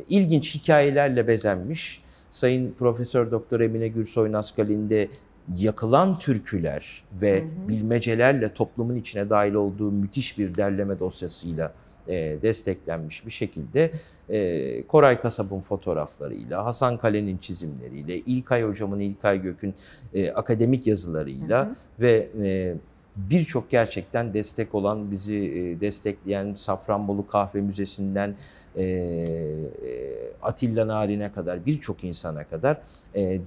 ilginç 0.09 0.55
hikayelerle 0.55 1.29
bezenmiş. 1.29 2.03
Sayın 2.31 2.75
Profesör 2.79 3.31
Doktor 3.31 3.61
Emine 3.61 3.89
Gürsoy 3.89 4.33
Naskali'nde 4.33 5.09
yakılan 5.57 6.19
türküler 6.19 7.05
ve 7.23 7.41
hı 7.41 7.45
hı. 7.45 7.69
bilmecelerle 7.69 8.49
toplumun 8.49 8.97
içine 8.97 9.31
dahil 9.31 9.55
olduğu 9.55 9.91
müthiş 9.91 10.39
bir 10.39 10.55
derleme 10.55 10.99
dosyasıyla 10.99 11.73
e, 12.09 12.43
desteklenmiş 12.43 13.27
bir 13.27 13.31
şekilde 13.31 13.91
e, 14.29 14.87
Koray 14.87 15.21
Kasap'ın 15.21 15.61
fotoğraflarıyla, 15.61 16.65
Hasan 16.65 16.99
Kale'nin 16.99 17.39
çizimleriyle, 17.39 18.17
İlkay 18.17 18.63
Hocam'ın, 18.63 19.01
İlkay 19.01 19.43
Gök'ün 19.43 19.75
e, 20.15 20.31
akademik 20.31 20.87
yazılarıyla 20.87 21.67
hı 21.67 21.71
hı. 21.71 21.75
ve 22.01 22.29
e, 22.43 22.75
birçok 23.31 23.71
gerçekten 23.71 24.35
destek 24.35 24.75
olan, 24.75 25.11
bizi 25.11 25.37
e, 25.37 25.81
destekleyen 25.81 26.55
Safranbolu 26.55 27.27
Kahve 27.27 27.61
Müzesi'nden 27.61 28.35
e, 28.77 28.85
e, 28.85 29.69
Atilla 30.43 30.87
Narin'e 30.87 31.33
kadar 31.33 31.67
birçok 31.67 32.05
insana 32.05 32.45
kadar 32.45 32.81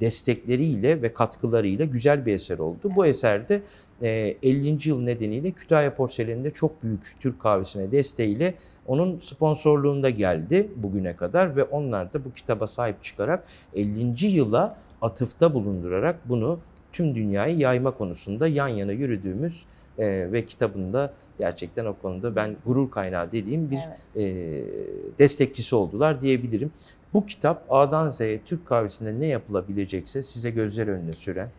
destekleriyle 0.02 1.02
ve 1.02 1.14
katkılarıyla 1.14 1.86
güzel 1.86 2.26
bir 2.26 2.34
eser 2.34 2.60
oldu. 2.60 2.92
Bu 2.96 3.06
eserde 3.06 3.62
50. 4.02 4.90
yıl 4.90 5.02
nedeniyle 5.02 5.52
Kütahya 5.52 5.96
Porseleni'nde 5.96 6.52
çok 6.52 6.84
büyük 6.84 7.16
Türk 7.20 7.40
kahvesine 7.40 7.92
desteğiyle 7.92 8.54
onun 8.88 9.20
sponsorluğunda 9.20 10.10
geldi 10.10 10.72
bugüne 10.76 11.16
kadar 11.16 11.56
ve 11.56 11.64
onlar 11.64 12.14
da 12.14 12.26
bu 12.26 12.34
kitaba 12.34 12.68
sahip 12.68 13.04
çıkarak 13.04 13.44
50. 13.74 14.26
yıla 14.26 14.78
atıfta 15.02 15.54
bulundurarak 15.54 16.30
bunu 16.30 16.60
tüm 16.94 17.16
dünyayı 17.16 17.58
yayma 17.58 17.92
konusunda 17.92 18.48
yan 18.48 18.68
yana 18.68 18.92
yürüdüğümüz 18.92 19.66
e, 19.98 20.32
ve 20.32 20.46
kitabında 20.46 21.14
gerçekten 21.40 21.86
o 21.86 21.94
konuda 22.02 22.36
ben 22.36 22.56
gurur 22.66 22.92
kaynağı 22.92 23.32
dediğim 23.32 23.72
bir 23.72 23.80
evet. 24.16 24.28
e, 24.28 25.20
destekçisi 25.20 25.76
oldular 25.76 26.22
diyebilirim. 26.22 26.72
Bu 27.14 27.26
kitap 27.26 27.66
A'dan 27.70 28.10
Z'ye 28.10 28.42
Türk 28.46 28.66
kahvesinde 28.66 29.20
ne 29.20 29.26
yapılabilecekse 29.26 30.24
size 30.24 30.50
gözler 30.50 30.88
önüne 30.88 31.14
süren, 31.14 31.50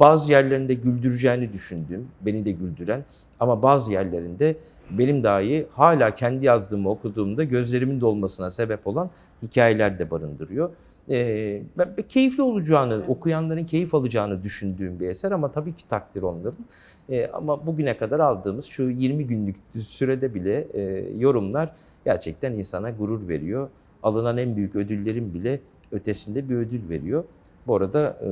bazı 0.00 0.30
yerlerinde 0.30 0.74
güldüreceğini 0.74 1.52
düşündüğüm, 1.52 2.08
beni 2.20 2.44
de 2.44 2.50
güldüren 2.50 3.04
ama 3.40 3.62
bazı 3.62 3.92
yerlerinde 3.92 4.56
benim 4.90 5.24
dahi 5.24 5.66
hala 5.72 6.14
kendi 6.14 6.46
yazdığımı 6.46 6.90
okuduğumda 6.90 7.44
gözlerimin 7.44 8.00
dolmasına 8.00 8.50
sebep 8.50 8.86
olan 8.86 9.10
hikayeler 9.42 9.98
de 9.98 10.10
barındırıyor 10.10 10.70
e, 11.10 11.62
keyifli 12.08 12.42
olacağını, 12.42 12.94
evet. 12.94 13.08
okuyanların 13.08 13.64
keyif 13.64 13.94
alacağını 13.94 14.42
düşündüğüm 14.42 15.00
bir 15.00 15.08
eser 15.08 15.32
ama 15.32 15.52
tabii 15.52 15.74
ki 15.74 15.88
takdir 15.88 16.22
onların. 16.22 16.64
E, 17.08 17.26
ama 17.26 17.66
bugüne 17.66 17.96
kadar 17.96 18.20
aldığımız 18.20 18.64
şu 18.64 18.82
20 18.82 19.26
günlük 19.26 19.56
sürede 19.78 20.34
bile 20.34 20.68
e, 20.74 21.12
yorumlar 21.18 21.74
gerçekten 22.04 22.52
insana 22.52 22.90
gurur 22.90 23.28
veriyor. 23.28 23.68
Alınan 24.02 24.38
en 24.38 24.56
büyük 24.56 24.76
ödüllerin 24.76 25.34
bile 25.34 25.60
ötesinde 25.92 26.48
bir 26.48 26.56
ödül 26.56 26.88
veriyor. 26.88 27.24
Bu 27.66 27.76
arada 27.76 28.18
e, 28.22 28.28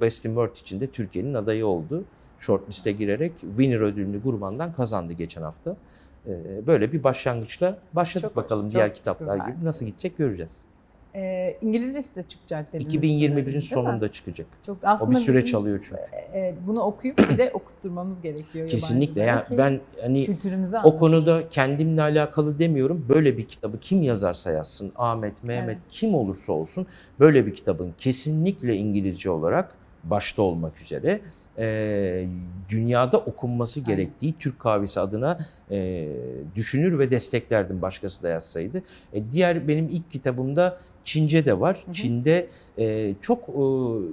Best 0.00 0.24
in 0.24 0.28
World 0.28 0.56
için 0.56 0.80
de 0.80 0.86
Türkiye'nin 0.86 1.34
adayı 1.34 1.66
oldu. 1.66 2.04
Shortlist'e 2.40 2.92
girerek 2.92 3.32
Winner 3.40 3.80
ödülünü 3.80 4.22
Gurman'dan 4.22 4.72
kazandı 4.72 5.12
geçen 5.12 5.42
hafta. 5.42 5.76
E, 6.26 6.66
böyle 6.66 6.92
bir 6.92 7.04
başlangıçla 7.04 7.78
başladık 7.92 8.28
çok 8.28 8.36
bakalım 8.36 8.66
hoş, 8.66 8.74
diğer 8.74 8.94
kitaplar 8.94 9.36
gibi. 9.36 9.64
Nasıl 9.64 9.86
gidecek 9.86 10.18
göreceğiz. 10.18 10.64
E, 11.16 11.56
İngilizcesi 11.62 12.16
de 12.16 12.22
çıkacak 12.22 12.72
dediniz. 12.72 12.94
2021'in 12.94 13.60
sonunda 13.60 14.12
çıkacak. 14.12 14.46
Çok 14.66 14.78
aslında 14.82 15.10
o 15.10 15.14
bir 15.14 15.18
süreç 15.18 15.44
bizim, 15.44 15.58
alıyor 15.58 15.78
çünkü. 15.88 16.02
E, 16.38 16.54
bunu 16.66 16.80
okuyup 16.80 17.18
bir 17.18 17.38
de 17.38 17.50
okutturmamız 17.54 18.22
gerekiyor. 18.22 18.68
Kesinlikle. 18.68 19.22
Yani 19.22 19.42
ben 19.50 19.80
hani 20.02 20.28
o 20.84 20.96
konuda 20.96 21.48
kendimle 21.50 22.02
alakalı 22.02 22.58
demiyorum. 22.58 23.06
Böyle 23.08 23.38
bir 23.38 23.48
kitabı 23.48 23.80
kim 23.80 24.02
yazarsa 24.02 24.50
yazsın, 24.50 24.92
Ahmet, 24.96 25.44
Mehmet 25.44 25.76
evet. 25.76 25.78
kim 25.90 26.14
olursa 26.14 26.52
olsun 26.52 26.86
böyle 27.20 27.46
bir 27.46 27.54
kitabın 27.54 27.94
kesinlikle 27.98 28.76
İngilizce 28.76 29.30
olarak 29.30 29.74
başta 30.04 30.42
olmak 30.42 30.82
üzere 30.82 31.20
e, 31.58 32.28
dünyada 32.68 33.18
okunması 33.18 33.80
gerektiği. 33.80 34.32
Türk 34.38 34.58
kahvesi 34.58 35.00
adına 35.00 35.38
e, 35.70 36.08
düşünür 36.54 36.98
ve 36.98 37.10
desteklerdim 37.10 37.82
başkası 37.82 38.22
da 38.22 38.28
yazsaydı. 38.28 38.82
E, 39.12 39.32
diğer 39.32 39.68
benim 39.68 39.88
ilk 39.88 40.10
kitabımda 40.10 40.78
Çince 41.04 41.44
de 41.44 41.60
var. 41.60 41.82
Hı 41.84 41.90
hı. 41.90 41.94
Çin'de 41.94 42.46
e, 42.78 43.14
çok 43.20 43.48
e, 43.48 43.62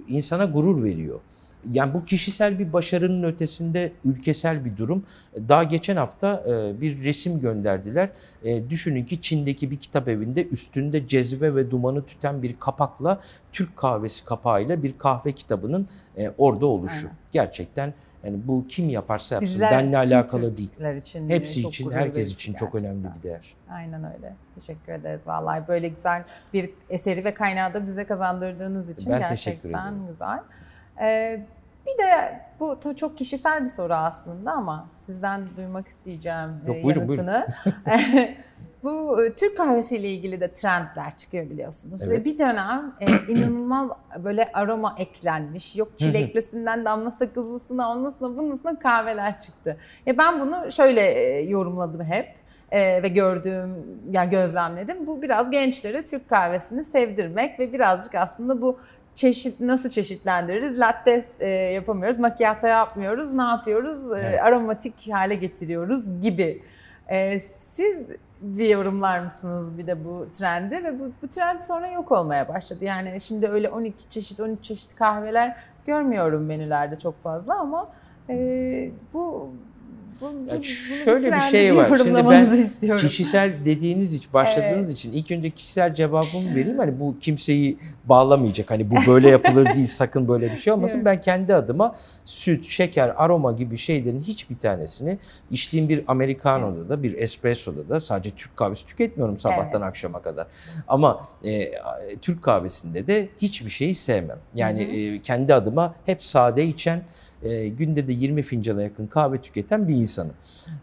insana 0.08 0.46
gurur 0.46 0.84
veriyor. 0.84 1.20
Yani 1.72 1.94
bu 1.94 2.06
kişisel 2.06 2.60
bir 2.60 2.74
başarının 2.74 3.24
ötesinde 3.24 3.92
ülkesel 4.06 4.66
bir 4.66 4.78
durum. 4.78 5.06
Daha 5.36 5.64
geçen 5.64 5.96
hafta 5.96 6.44
e, 6.48 6.82
bir 6.82 7.04
resim 7.04 7.40
gönderdiler. 7.40 8.10
E, 8.44 8.70
düşünün 8.70 9.06
ki 9.06 9.22
Çin'deki 9.22 9.72
bir 9.72 9.78
kitap 9.78 10.08
evinde 10.08 10.48
üstünde 10.48 11.08
cezve 11.08 11.56
ve 11.56 11.72
dumanı 11.72 12.06
tüten 12.06 12.44
bir 12.44 12.60
kapakla 12.60 13.20
Türk 13.52 13.78
kahvesi 13.78 14.26
kapağıyla 14.26 14.84
bir 14.84 14.98
kahve 14.98 15.32
kitabının 15.32 15.88
e, 16.18 16.32
orada 16.38 16.66
oluşu. 16.66 17.08
Aynen. 17.08 17.18
Gerçekten 17.32 17.94
yani 18.24 18.38
bu 18.48 18.68
kim 18.68 18.90
yaparsa 18.90 19.36
yapsın 19.36 19.54
Bizler 19.54 19.72
benle 19.72 19.98
alakalı 19.98 20.58
değil. 20.58 20.72
Için 20.96 21.30
Hepsi 21.30 21.62
için, 21.62 21.92
herkes 21.92 22.32
için 22.32 22.54
gerçekten. 22.54 22.66
çok 22.66 22.76
önemli 22.76 23.08
bir 23.18 23.24
değer. 23.24 23.56
Aynen 23.70 24.04
öyle. 24.04 24.36
Teşekkür 24.56 24.94
ederiz 24.94 25.28
vallahi 25.28 25.68
böyle 25.68 25.88
güzel 25.88 26.24
bir 26.54 26.70
eseri 26.90 27.26
ve 27.26 27.34
kaynağı 27.34 27.74
da 27.74 27.88
bize 27.88 28.06
kazandırdığınız 28.06 28.90
için 28.90 29.12
ben 29.12 29.20
gerçekten 29.20 30.08
güzel. 30.08 30.40
Ee, 31.02 31.46
bir 31.86 32.04
de 32.04 32.42
bu 32.60 32.96
çok 32.96 33.18
kişisel 33.18 33.64
bir 33.64 33.70
soru 33.70 33.94
aslında 33.94 34.52
ama 34.52 34.88
sizden 34.96 35.42
duymak 35.58 35.88
isteyeceğim 35.88 36.50
Yok, 36.68 36.76
e, 36.76 36.84
buyurun, 36.84 37.02
yanıtını. 37.02 37.48
Buyurun. 37.66 38.30
bu 38.84 39.24
e, 39.24 39.34
Türk 39.34 39.58
kahvesiyle 39.58 40.10
ilgili 40.10 40.42
de 40.42 40.54
trendler 40.54 41.18
çıkıyor 41.18 41.50
biliyorsunuz 41.50 42.02
evet. 42.08 42.20
ve 42.20 42.26
bir 42.26 42.40
dönem 42.40 42.94
e, 43.00 43.08
inanılmaz 43.32 43.90
böyle 44.24 44.52
aroma 44.54 44.96
eklenmiş. 45.00 45.76
Yok 45.76 45.98
çileklisinden 45.98 46.86
damla 46.86 47.12
sakızlısına, 47.12 47.92
onlusuna, 47.92 48.38
bunlusuna 48.38 48.80
kahveler 48.80 49.40
çıktı. 49.40 49.78
Ya 50.06 50.18
ben 50.18 50.40
bunu 50.40 50.72
şöyle 50.72 51.02
yorumladım 51.42 52.04
hep 52.04 52.36
e, 52.72 53.04
ve 53.04 53.08
gördüğüm, 53.08 53.76
yani 54.12 54.30
gözlemledim. 54.30 55.08
Bu 55.08 55.22
biraz 55.22 55.52
gençlere 55.52 56.04
Türk 56.04 56.30
kahvesini 56.30 56.84
sevdirmek 56.84 57.60
ve 57.60 57.74
birazcık 57.74 58.16
aslında 58.16 58.62
bu 58.62 58.80
çeşit 59.16 59.60
nasıl 59.60 59.90
çeşitlendiririz? 59.90 60.80
Latte 60.80 61.22
e, 61.40 61.50
yapamıyoruz, 61.50 62.20
macchiato 62.20 62.68
yapmıyoruz. 62.68 63.32
Ne 63.32 63.44
yapıyoruz? 63.44 64.12
E, 64.12 64.20
evet. 64.20 64.40
aromatik 64.44 65.12
hale 65.12 65.36
getiriyoruz 65.36 66.22
gibi. 66.22 66.64
E, 67.08 67.40
siz 67.40 68.08
bir 68.42 68.70
yorumlar 68.70 69.20
mısınız 69.20 69.78
bir 69.78 69.88
de 69.88 70.06
bu 70.06 70.28
trendi 70.34 70.84
ve 70.84 71.00
bu, 71.00 71.12
bu 71.22 71.28
trend 71.28 71.62
sonra 71.62 71.88
yok 71.88 72.12
olmaya 72.12 72.48
başladı. 72.48 72.86
Yani 72.86 73.22
şimdi 73.22 73.48
öyle 73.48 73.70
12 73.70 74.10
çeşit 74.10 74.40
13 74.40 74.64
çeşit 74.64 74.96
kahveler 74.96 75.58
görmüyorum 75.86 76.46
menülerde 76.46 76.96
çok 76.96 77.24
fazla 77.24 77.60
ama 77.60 77.90
e, 78.30 78.92
bu 79.14 79.50
bu, 80.22 80.58
bu, 80.60 80.64
şöyle 80.64 81.32
bir 81.32 81.42
şey 81.42 81.76
var. 81.76 82.00
Şimdi 82.04 82.30
ben 82.30 82.52
istiyorum. 82.52 83.08
kişisel 83.08 83.54
dediğiniz 83.66 84.14
için, 84.14 84.34
başladığınız 84.34 84.88
evet. 84.88 85.00
için 85.00 85.12
ilk 85.12 85.32
önce 85.32 85.50
kişisel 85.50 85.94
cevabımı 85.94 86.56
vereyim. 86.56 86.80
Hani 86.80 87.00
bu 87.00 87.16
kimseyi 87.20 87.78
bağlamayacak. 88.06 88.72
Hani 88.72 88.92
bu 88.92 88.96
böyle 89.08 89.30
yapılır 89.30 89.76
değil, 89.76 89.88
sakın 89.88 90.28
böyle 90.28 90.52
bir 90.52 90.58
şey 90.58 90.74
olmasın. 90.74 90.96
Evet. 90.96 91.06
Ben 91.06 91.22
kendi 91.22 91.56
adıma 91.56 91.96
süt, 92.26 92.66
şeker, 92.66 93.14
aroma 93.16 93.52
gibi 93.52 93.78
şeylerin 93.78 94.22
hiçbir 94.22 94.58
tanesini 94.58 95.18
içtiğim 95.52 95.90
bir 95.90 96.04
americano'da 96.08 96.80
evet. 96.80 96.90
da, 96.90 97.04
bir 97.04 97.18
espresso'da 97.18 97.90
da 97.90 98.00
sadece 98.00 98.36
Türk 98.36 98.58
kahvesi 98.58 98.86
tüketmiyorum 98.86 99.40
sabahtan 99.40 99.82
evet. 99.82 99.90
akşama 99.90 100.22
kadar. 100.22 100.48
Ama 100.88 101.22
e, 101.44 101.72
Türk 102.22 102.44
kahvesinde 102.44 103.08
de 103.08 103.30
hiçbir 103.38 103.70
şeyi 103.70 103.96
sevmem. 103.96 104.40
Yani 104.56 104.82
e, 104.82 105.22
kendi 105.22 105.54
adıma 105.54 105.96
hep 106.06 106.24
sade 106.24 106.66
içen, 106.66 107.04
e, 107.44 107.68
günde 107.68 108.08
de 108.08 108.14
20 108.14 108.42
fincana 108.42 108.82
yakın 108.82 109.08
kahve 109.08 109.42
tüketen 109.42 109.88
bir 109.88 109.96
insanım. 109.96 110.34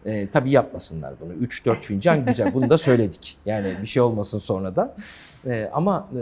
E, 0.05 0.29
tabii 0.29 0.51
yapmasınlar 0.51 1.13
bunu. 1.21 1.33
3-4 1.33 1.75
fincan 1.75 2.25
güzel. 2.25 2.53
Bunu 2.53 2.69
da 2.69 2.77
söyledik. 2.77 3.37
Yani 3.45 3.77
bir 3.81 3.87
şey 3.87 4.01
olmasın 4.01 4.39
sonradan. 4.39 4.93
E, 5.45 5.69
ama 5.73 6.09
e, 6.15 6.21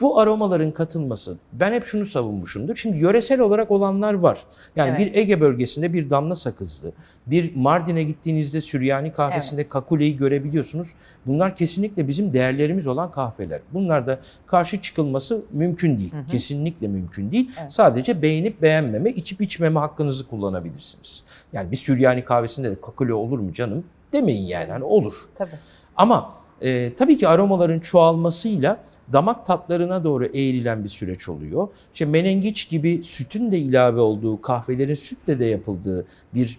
bu 0.00 0.18
aromaların 0.18 0.70
katılması 0.70 1.36
ben 1.52 1.72
hep 1.72 1.86
şunu 1.86 2.06
savunmuşumdur. 2.06 2.76
Şimdi 2.76 2.98
yöresel 2.98 3.40
olarak 3.40 3.70
olanlar 3.70 4.14
var. 4.14 4.38
Yani 4.76 4.90
evet. 4.90 5.14
bir 5.14 5.20
Ege 5.20 5.40
bölgesinde 5.40 5.92
bir 5.92 6.10
damla 6.10 6.36
sakızlı, 6.36 6.92
bir 7.26 7.56
Mardin'e 7.56 8.02
gittiğinizde 8.02 8.60
Süryani 8.60 9.12
kahvesinde 9.12 9.60
evet. 9.60 9.70
kakuleyi 9.70 10.16
görebiliyorsunuz. 10.16 10.88
Bunlar 11.26 11.56
kesinlikle 11.56 12.08
bizim 12.08 12.32
değerlerimiz 12.32 12.86
olan 12.86 13.10
kahveler. 13.10 13.60
Bunlar 13.72 14.06
da 14.06 14.18
karşı 14.46 14.82
çıkılması 14.82 15.42
mümkün 15.52 15.98
değil. 15.98 16.12
Hı 16.12 16.18
hı. 16.18 16.26
Kesinlikle 16.26 16.88
mümkün 16.88 17.30
değil. 17.30 17.50
Evet. 17.60 17.72
Sadece 17.72 18.22
beğenip 18.22 18.62
beğenmeme, 18.62 19.10
içip 19.10 19.40
içmeme 19.40 19.80
hakkınızı 19.80 20.28
kullanabilirsiniz. 20.28 21.24
Yani 21.52 21.70
bir 21.70 21.76
Süryani 21.76 22.24
kahvesinde 22.24 22.70
de 22.70 22.80
kakule 22.80 23.14
olur 23.14 23.38
mu 23.38 23.52
canım? 23.52 23.84
Demeyin 24.12 24.46
yani. 24.46 24.72
Hani 24.72 24.84
olur. 24.84 25.14
Tabii. 25.34 25.50
Ama 25.96 26.32
e, 26.60 26.94
tabii 26.94 27.18
ki 27.18 27.28
aromaların 27.28 27.80
çoğalmasıyla 27.80 28.80
damak 29.12 29.46
tatlarına 29.46 30.04
doğru 30.04 30.26
eğrilen 30.26 30.84
bir 30.84 30.88
süreç 30.88 31.28
oluyor. 31.28 31.68
İşte 31.94 32.04
menengiç 32.04 32.68
gibi 32.68 33.02
sütün 33.02 33.52
de 33.52 33.58
ilave 33.58 34.00
olduğu, 34.00 34.40
kahvelerin 34.40 34.94
sütle 34.94 35.38
de 35.38 35.44
yapıldığı 35.44 36.06
bir 36.34 36.58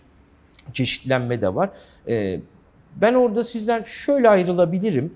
çeşitlenme 0.73 1.41
de 1.41 1.55
var. 1.55 1.69
Ee, 2.07 2.39
ben 2.95 3.13
orada 3.13 3.43
sizden 3.43 3.83
şöyle 3.83 4.29
ayrılabilirim. 4.29 5.13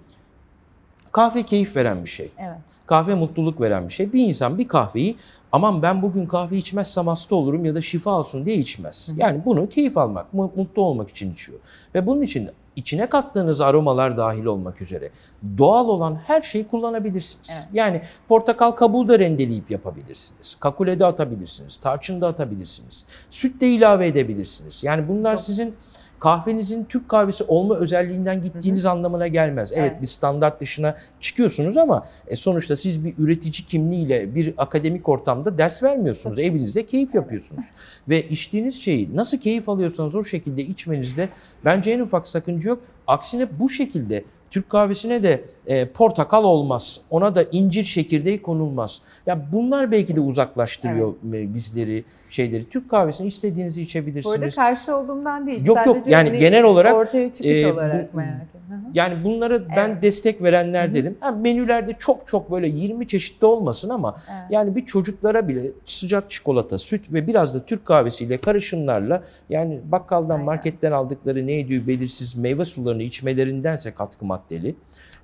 Kahve 1.11 1.43
keyif 1.43 1.75
veren 1.75 2.03
bir 2.03 2.09
şey. 2.09 2.29
Evet. 2.37 2.57
Kahve 2.85 3.15
mutluluk 3.15 3.61
veren 3.61 3.87
bir 3.87 3.93
şey. 3.93 4.13
Bir 4.13 4.27
insan 4.27 4.57
bir 4.57 4.67
kahveyi 4.67 5.15
aman 5.51 5.81
ben 5.81 6.01
bugün 6.01 6.25
kahve 6.25 6.57
içmezsem 6.57 7.07
hasta 7.07 7.35
olurum 7.35 7.65
ya 7.65 7.75
da 7.75 7.81
şifa 7.81 8.19
olsun 8.19 8.45
diye 8.45 8.55
içmez. 8.55 9.09
Yani 9.17 9.41
bunu 9.45 9.69
keyif 9.69 9.97
almak, 9.97 10.33
mu- 10.33 10.51
mutlu 10.55 10.81
olmak 10.81 11.09
için 11.09 11.33
içiyor. 11.33 11.59
Ve 11.95 12.07
bunun 12.07 12.21
için 12.21 12.49
içine 12.75 13.09
kattığınız 13.09 13.61
aromalar 13.61 14.17
dahil 14.17 14.45
olmak 14.45 14.81
üzere 14.81 15.09
doğal 15.57 15.87
olan 15.87 16.15
her 16.15 16.41
şeyi 16.41 16.67
kullanabilirsiniz. 16.67 17.49
Evet. 17.53 17.67
Yani 17.73 18.01
portakal 18.27 18.71
kabuğu 18.71 19.07
da 19.07 19.19
rendeleyip 19.19 19.71
yapabilirsiniz. 19.71 20.55
Kakule 20.59 20.99
de 20.99 21.05
atabilirsiniz. 21.05 21.77
Tarçın 21.77 22.21
da 22.21 22.27
atabilirsiniz. 22.27 23.05
Süt 23.29 23.61
de 23.61 23.67
ilave 23.67 24.07
edebilirsiniz. 24.07 24.83
Yani 24.83 25.07
bunlar 25.07 25.31
Çok- 25.31 25.39
sizin 25.45 25.75
kahvenizin 26.19 26.85
Türk 26.85 27.09
kahvesi 27.09 27.43
olma 27.43 27.75
özelliğinden 27.75 28.41
gittiğiniz 28.41 28.85
anlamına 28.85 29.27
gelmez. 29.27 29.71
Evet, 29.71 29.91
Evet. 29.91 30.01
bir 30.01 30.07
standart 30.07 30.61
dışına 30.61 30.95
çıkıyorsunuz 31.21 31.77
ama 31.77 32.07
e, 32.27 32.35
sonuçta 32.35 32.75
siz 32.75 33.05
bir 33.05 33.13
üretici 33.17 33.67
kimliğiyle 33.67 34.35
bir 34.35 34.53
akademik 34.57 35.09
ortamda 35.09 35.57
ders 35.57 35.83
vermiyorsunuz. 35.83 36.39
Evinizde 36.39 36.85
keyif 36.85 37.15
yapıyorsunuz. 37.15 37.65
Ve 38.09 38.29
içtiğiniz 38.29 38.81
şeyi 38.81 39.15
nasıl 39.15 39.37
keyif 39.37 39.69
alıyorsanız 39.69 40.15
o 40.15 40.23
şekilde 40.23 40.61
içmenizde 40.61 41.29
bence 41.65 41.91
en 41.91 41.99
ufak 41.99 42.27
sakınca 42.27 42.69
yok. 42.69 42.79
Aksine 43.07 43.47
bu 43.59 43.69
şekilde 43.69 44.23
Türk 44.55 44.69
kahvesine 44.69 45.23
de 45.23 45.41
e, 45.67 45.85
portakal 45.87 46.43
olmaz. 46.43 47.01
Ona 47.09 47.35
da 47.35 47.43
incir 47.51 47.83
çekirdeği 47.83 48.41
konulmaz. 48.41 49.01
Ya 49.25 49.45
bunlar 49.51 49.91
belki 49.91 50.15
de 50.15 50.19
uzaklaştırıyor 50.19 51.13
e, 51.33 51.53
bizleri, 51.53 52.03
şeyleri. 52.29 52.69
Türk 52.69 52.89
kahvesini 52.89 53.27
istediğinizi 53.27 53.81
içebilirsiniz. 53.81 54.25
Bu 54.25 54.31
arada 54.31 54.49
karşı 54.49 54.95
olduğumdan 54.95 55.47
değil. 55.47 55.65
Yok, 55.65 55.77
yok. 55.85 55.95
Sadece 55.95 56.11
Yani 56.11 56.29
hani 56.29 56.39
genel 56.39 56.63
olarak, 56.63 56.93
ortaya 56.95 57.33
çıkış 57.33 57.63
e, 57.63 57.73
olarak 57.73 58.13
bu- 58.13 58.17
merak 58.17 58.41
ettim. 58.41 58.55
Yani 58.93 59.23
bunlara 59.23 59.69
ben 59.75 59.89
Evet. 59.89 60.01
destek 60.01 60.43
verenler 60.43 60.85
Hı 60.85 60.89
hı. 60.89 60.93
dedim. 60.93 61.17
Ha, 61.19 61.31
menülerde 61.31 61.95
çok 61.99 62.27
çok 62.27 62.51
böyle 62.51 62.67
20 62.67 63.07
çeşitli 63.07 63.45
olmasın 63.45 63.89
ama 63.89 64.15
Evet. 64.31 64.41
yani 64.49 64.75
bir 64.75 64.85
çocuklara 64.85 65.47
bile 65.47 65.61
sıcak 65.85 66.31
çikolata, 66.31 66.77
süt 66.77 67.13
ve 67.13 67.27
biraz 67.27 67.55
da 67.55 67.65
Türk 67.65 67.85
kahvesiyle 67.85 68.37
karışımlarla 68.37 69.23
yani 69.49 69.79
bakkaldan 69.91 70.33
Aynen. 70.33 70.45
marketten 70.45 70.91
aldıkları 70.91 71.47
neydi 71.47 71.87
belirsiz 71.87 72.35
meyve 72.35 72.65
sularını 72.65 73.03
içmelerindense 73.03 73.93
katkı 73.93 74.25
maddeli 74.45 74.75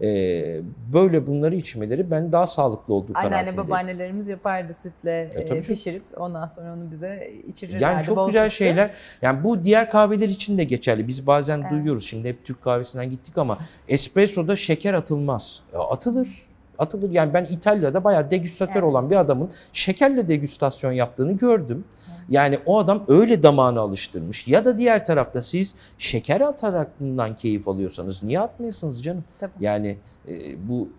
e, 0.02 0.62
böyle 0.94 1.28
bunları 1.28 1.56
içmeleri 1.56 2.12
ben 2.12 2.32
daha 2.32 2.48
sağlıklı 2.48 2.94
olduğu 2.94 3.12
Anneanne 3.16 3.30
kanaatindeyim. 3.30 3.70
babaannelerimiz 3.70 4.28
yapardı 4.28 4.74
sütle 4.74 5.32
E, 5.36 5.42
e, 5.42 5.62
pişirip 5.62 6.04
ondan 6.18 6.46
sonra 6.48 6.74
onu 6.74 6.92
bize 6.92 7.32
içirirlerdi. 7.48 7.84
Yani 7.84 8.04
çok 8.04 8.18
bol 8.18 8.28
güzel 8.28 8.50
sütlü. 8.50 8.66
şeyler. 8.66 8.92
Yani 9.22 9.44
bu 9.44 9.64
diğer 9.64 9.90
kahveler 9.92 10.30
için 10.30 10.58
de 10.58 10.64
geçerli. 10.64 11.08
Biz 11.08 11.28
bazen 11.28 11.60
Evet. 11.62 11.72
duyuyoruz. 11.72 12.06
Şimdi 12.06 12.30
hep 12.30 12.46
Türk 12.46 12.64
kahvesinden 12.64 13.10
gittik 13.10 13.38
ama 13.38 13.58
espressoda 13.88 14.56
şeker 14.56 14.94
atılmaz. 14.94 15.64
Ya 15.74 15.80
atılır. 15.80 16.28
Atılır. 16.80 17.10
Yani 17.12 17.34
ben 17.34 17.44
İtalya'da 17.46 18.04
bayağı 18.04 18.32
degüstatör 18.32 18.74
Evet. 18.74 18.84
olan 18.84 19.10
bir 19.10 19.16
adamın 19.16 19.52
şekerle 19.74 20.28
degüstasyon 20.28 20.92
yaptığını 20.92 21.32
gördüm. 21.32 21.84
Yani 22.30 22.60
o 22.66 22.78
adam 22.78 23.04
öyle 23.08 23.44
damağını 23.44 23.80
alıştırmış. 23.80 24.48
Ya 24.48 24.66
da 24.66 24.78
diğer 24.78 25.06
tarafta 25.06 25.42
siz 25.42 25.76
şeker 25.98 26.42
atarak 26.42 26.92
bundan 27.00 27.36
keyif 27.36 27.68
alıyorsanız 27.68 28.24
niye 28.24 28.40
atmıyorsunuz 28.40 29.04
canım? 29.04 29.24
Tabii. 29.40 29.52
Yani 29.60 29.98
e, 30.28 30.34
bu 30.70 30.90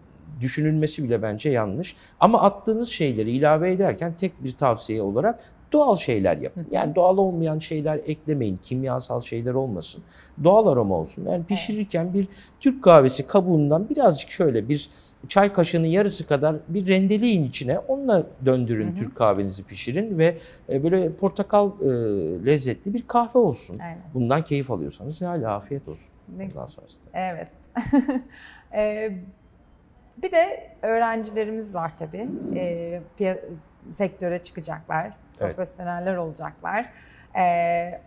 düşünülmesi 0.40 1.04
bile 1.04 1.22
bence 1.22 1.50
yanlış. 1.50 1.96
Ama 2.20 2.42
attığınız 2.42 2.88
şeyleri 2.88 3.30
ilave 3.30 3.72
ederken 3.72 4.14
tek 4.16 4.44
bir 4.44 4.52
tavsiye 4.52 5.02
olarak 5.02 5.40
doğal 5.72 5.96
şeyler 5.96 6.37
yapın. 6.37 6.66
Yani 6.70 6.94
doğal 6.94 7.18
olmayan 7.18 7.58
şeyler 7.58 8.00
eklemeyin. 8.06 8.56
Kimyasal 8.56 9.20
şeyler 9.20 9.54
olmasın. 9.54 10.02
Doğal 10.44 10.66
aroma 10.66 10.94
olsun. 10.94 11.26
Yani 11.30 11.44
pişirirken 11.44 12.14
bir 12.14 12.28
Türk 12.61 12.85
kahvesi 12.85 13.26
kabuğundan 13.26 13.88
birazcık 13.88 14.30
şöyle 14.30 14.68
bir 14.68 14.90
çay 15.28 15.52
kaşığının 15.52 15.87
yarısı 15.87 16.26
kadar 16.26 16.56
bir 16.68 16.87
rendeleyin 16.87 17.44
içine. 17.44 17.78
Onunla 17.78 18.26
döndürün 18.46 18.87
Hı 18.87 18.90
hı. 18.90 18.94
Türk 18.94 19.16
kahvenizi 19.16 19.64
pişirin 19.64 20.18
ve 20.18 20.38
e, 20.68 20.82
böyle 20.85 21.12
portakal 21.12 21.70
e, 21.80 21.87
lezzetli 22.46 22.94
bir 22.94 23.06
kahve 23.06 23.38
olsun. 23.38 23.78
Aynen. 23.78 23.98
Bundan 24.14 24.44
keyif 24.44 24.70
alıyorsanız 24.70 25.20
ne 25.22 25.26
hala 25.28 25.54
afiyet 25.54 25.88
olsun. 25.88 26.08
Ne 26.28 26.35
Ondan 26.35 26.46
güzel. 26.48 26.66
sonrasında. 26.66 27.08
Evet. 27.14 27.48
Ee, 28.74 29.12
bir 30.22 30.32
de 30.32 30.70
öğrencilerimiz 30.82 31.74
var 31.74 31.92
tabii. 31.98 32.28
Piya- 33.18 33.40
sektöre 33.90 34.38
çıkacaklar, 34.38 35.12
Evet. 35.40 35.56
profesyoneller 35.56 36.16
olacaklar. 36.16 36.92
Ee, 37.38 38.00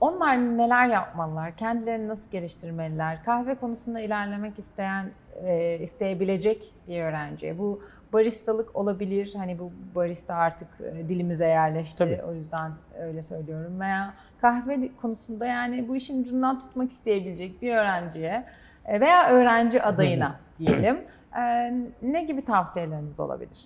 onlar 0.00 0.36
neler 0.36 0.88
yapmalılar? 0.88 1.56
Kendilerini 1.56 2.08
nasıl 2.08 2.30
geliştirmeliler? 2.30 3.22
Kahve 3.24 3.54
konusunda 3.54 4.00
ilerlemek 4.00 4.58
isteyen, 4.58 5.06
e, 5.44 5.78
isteyebilecek 5.78 6.74
bir 6.88 7.00
öğrenciye. 7.02 7.58
Bu 7.58 7.80
baristalık 8.12 8.76
olabilir. 8.76 9.34
Hani 9.36 9.58
bu 9.58 9.72
barista 9.94 10.34
artık 10.34 10.68
e, 10.80 11.08
dilimize 11.08 11.46
yerleşti. 11.46 11.98
Tabii. 11.98 12.22
O 12.28 12.32
yüzden 12.34 12.72
öyle 13.00 13.22
söylüyorum. 13.22 13.80
Veya 13.80 14.14
kahve 14.40 14.96
konusunda 14.96 15.46
yani 15.46 15.88
bu 15.88 15.96
işin 15.96 16.22
ucundan 16.22 16.60
tutmak 16.60 16.90
isteyebilecek 16.92 17.62
bir 17.62 17.72
öğrenciye 17.76 18.44
e, 18.84 19.00
veya 19.00 19.28
öğrenci 19.28 19.82
adayına 19.82 20.40
diyelim. 20.58 20.96
e, 21.38 21.72
Ne 22.02 22.22
gibi 22.22 22.44
tavsiyeleriniz 22.44 23.20
olabilir? 23.20 23.60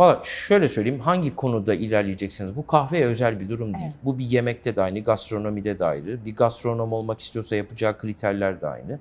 Valla 0.00 0.20
şöyle 0.24 0.68
söyleyeyim 0.68 1.00
hangi 1.00 1.36
konuda 1.36 1.74
ilerleyeceksiniz? 1.74 2.56
Bu 2.56 2.66
kahveye 2.66 3.06
özel 3.06 3.40
bir 3.40 3.48
durum 3.48 3.74
değil. 3.74 3.84
Evet. 3.84 3.98
Bu 4.04 4.18
bir 4.18 4.24
yemekte 4.24 4.76
de 4.76 4.82
aynı, 4.82 5.00
gastronomide 5.00 5.78
de 5.78 5.84
ayrı. 5.84 6.24
Bir 6.24 6.36
gastronom 6.36 6.92
olmak 6.92 7.20
istiyorsa 7.20 7.56
yapacağı 7.56 7.98
kriterler 7.98 8.60
de 8.60 8.66
aynı. 8.66 8.98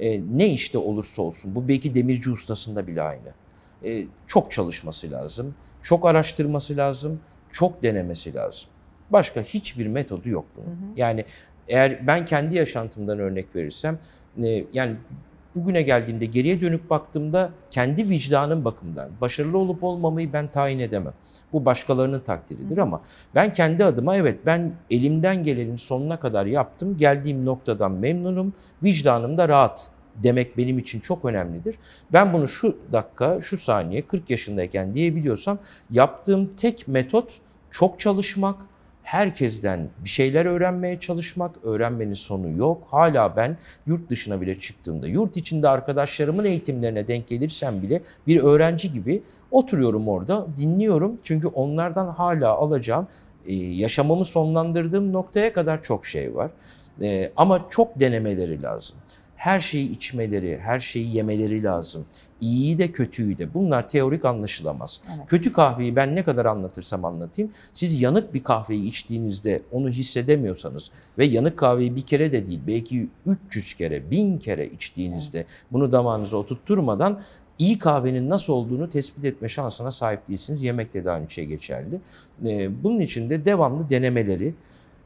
Ee, 0.00 0.20
ne 0.36 0.52
işte 0.52 0.78
olursa 0.78 1.22
olsun 1.22 1.54
bu 1.54 1.68
belki 1.68 1.94
demirci 1.94 2.30
ustasında 2.30 2.86
bile 2.86 3.02
aynı. 3.02 3.28
Ee, 3.84 4.06
çok 4.26 4.52
çalışması 4.52 5.10
lazım, 5.10 5.54
çok 5.82 6.06
araştırması 6.06 6.76
lazım, 6.76 7.20
çok 7.52 7.82
denemesi 7.82 8.34
lazım. 8.34 8.70
Başka 9.10 9.42
hiçbir 9.42 9.86
metodu 9.86 10.28
yok 10.28 10.44
bunun. 10.56 10.66
Hı 10.66 10.70
hı. 10.70 10.84
Yani 10.96 11.24
eğer 11.68 12.06
ben 12.06 12.24
kendi 12.24 12.56
yaşantımdan 12.56 13.18
örnek 13.18 13.56
verirsem 13.56 13.98
e, 14.42 14.64
yani 14.72 14.96
bugüne 15.54 15.82
geldiğimde 15.82 16.26
geriye 16.26 16.60
dönüp 16.60 16.90
baktığımda 16.90 17.50
kendi 17.70 18.08
vicdanım 18.08 18.64
bakımından 18.64 19.10
başarılı 19.20 19.58
olup 19.58 19.84
olmamayı 19.84 20.32
ben 20.32 20.50
tayin 20.50 20.78
edemem. 20.78 21.14
Bu 21.52 21.64
başkalarının 21.64 22.20
takdiridir 22.20 22.78
ama 22.78 23.02
ben 23.34 23.52
kendi 23.54 23.84
adıma 23.84 24.16
evet 24.16 24.38
ben 24.46 24.72
elimden 24.90 25.44
gelenin 25.44 25.76
sonuna 25.76 26.20
kadar 26.20 26.46
yaptım. 26.46 26.96
Geldiğim 26.96 27.44
noktadan 27.44 27.92
memnunum. 27.92 28.52
Vicdanım 28.82 29.38
da 29.38 29.48
rahat 29.48 29.92
demek 30.16 30.58
benim 30.58 30.78
için 30.78 31.00
çok 31.00 31.24
önemlidir. 31.24 31.76
Ben 32.12 32.32
bunu 32.32 32.48
şu 32.48 32.78
dakika, 32.92 33.40
şu 33.40 33.58
saniye 33.58 34.02
40 34.02 34.30
yaşındayken 34.30 34.94
diyebiliyorsam 34.94 35.58
yaptığım 35.90 36.50
tek 36.56 36.88
metot 36.88 37.40
çok 37.70 38.00
çalışmak, 38.00 38.56
herkesten 39.10 39.88
bir 40.04 40.08
şeyler 40.08 40.46
öğrenmeye 40.46 41.00
çalışmak. 41.00 41.64
Öğrenmenin 41.64 42.14
sonu 42.14 42.58
yok. 42.58 42.82
Hala 42.90 43.36
ben 43.36 43.56
yurt 43.86 44.10
dışına 44.10 44.40
bile 44.40 44.58
çıktığımda, 44.58 45.06
yurt 45.06 45.36
içinde 45.36 45.68
arkadaşlarımın 45.68 46.44
eğitimlerine 46.44 47.08
denk 47.08 47.28
gelirsem 47.28 47.82
bile 47.82 48.02
bir 48.26 48.40
öğrenci 48.40 48.92
gibi 48.92 49.22
oturuyorum 49.50 50.08
orada, 50.08 50.46
dinliyorum. 50.56 51.18
Çünkü 51.22 51.48
onlardan 51.48 52.06
hala 52.06 52.50
alacağım, 52.50 53.08
e, 53.46 53.54
yaşamamı 53.54 54.24
sonlandırdığım 54.24 55.12
noktaya 55.12 55.52
kadar 55.52 55.82
çok 55.82 56.06
şey 56.06 56.34
var. 56.34 56.50
E, 57.02 57.32
ama 57.36 57.66
çok 57.70 58.00
denemeleri 58.00 58.62
lazım. 58.62 58.96
Her 59.40 59.60
şeyi 59.60 59.92
içmeleri, 59.96 60.58
her 60.62 60.80
şeyi 60.80 61.16
yemeleri 61.16 61.62
lazım. 61.62 62.04
İyiyi 62.40 62.78
de 62.78 62.92
kötüyü 62.92 63.38
de. 63.38 63.54
Bunlar 63.54 63.88
teorik 63.88 64.24
anlaşılamaz. 64.24 65.00
Evet. 65.16 65.26
Kötü 65.28 65.52
kahveyi 65.52 65.96
ben 65.96 66.14
ne 66.14 66.24
kadar 66.24 66.46
anlatırsam 66.46 67.04
anlatayım. 67.04 67.50
Siz 67.72 68.02
yanık 68.02 68.34
bir 68.34 68.44
kahveyi 68.44 68.84
içtiğinizde 68.84 69.62
onu 69.72 69.90
hissedemiyorsanız 69.90 70.90
ve 71.18 71.24
yanık 71.24 71.56
kahveyi 71.58 71.96
bir 71.96 72.02
kere 72.02 72.32
de 72.32 72.46
değil 72.46 72.60
belki 72.66 73.08
300 73.26 73.74
kere, 73.74 74.10
1000 74.10 74.38
kere 74.38 74.66
içtiğinizde 74.66 75.46
bunu 75.72 75.92
damağınıza 75.92 76.36
oturtturmadan 76.36 77.20
iyi 77.58 77.78
kahvenin 77.78 78.30
nasıl 78.30 78.52
olduğunu 78.52 78.88
tespit 78.88 79.24
etme 79.24 79.48
şansına 79.48 79.90
sahip 79.90 80.28
değilsiniz. 80.28 80.62
Yemekte 80.62 81.04
de 81.04 81.10
aynı 81.10 81.30
şey 81.30 81.46
geçerli. 81.46 82.00
Ee, 82.46 82.82
Bunun 82.84 83.00
için 83.00 83.30
de 83.30 83.44
devamlı 83.44 83.90
denemeleri, 83.90 84.54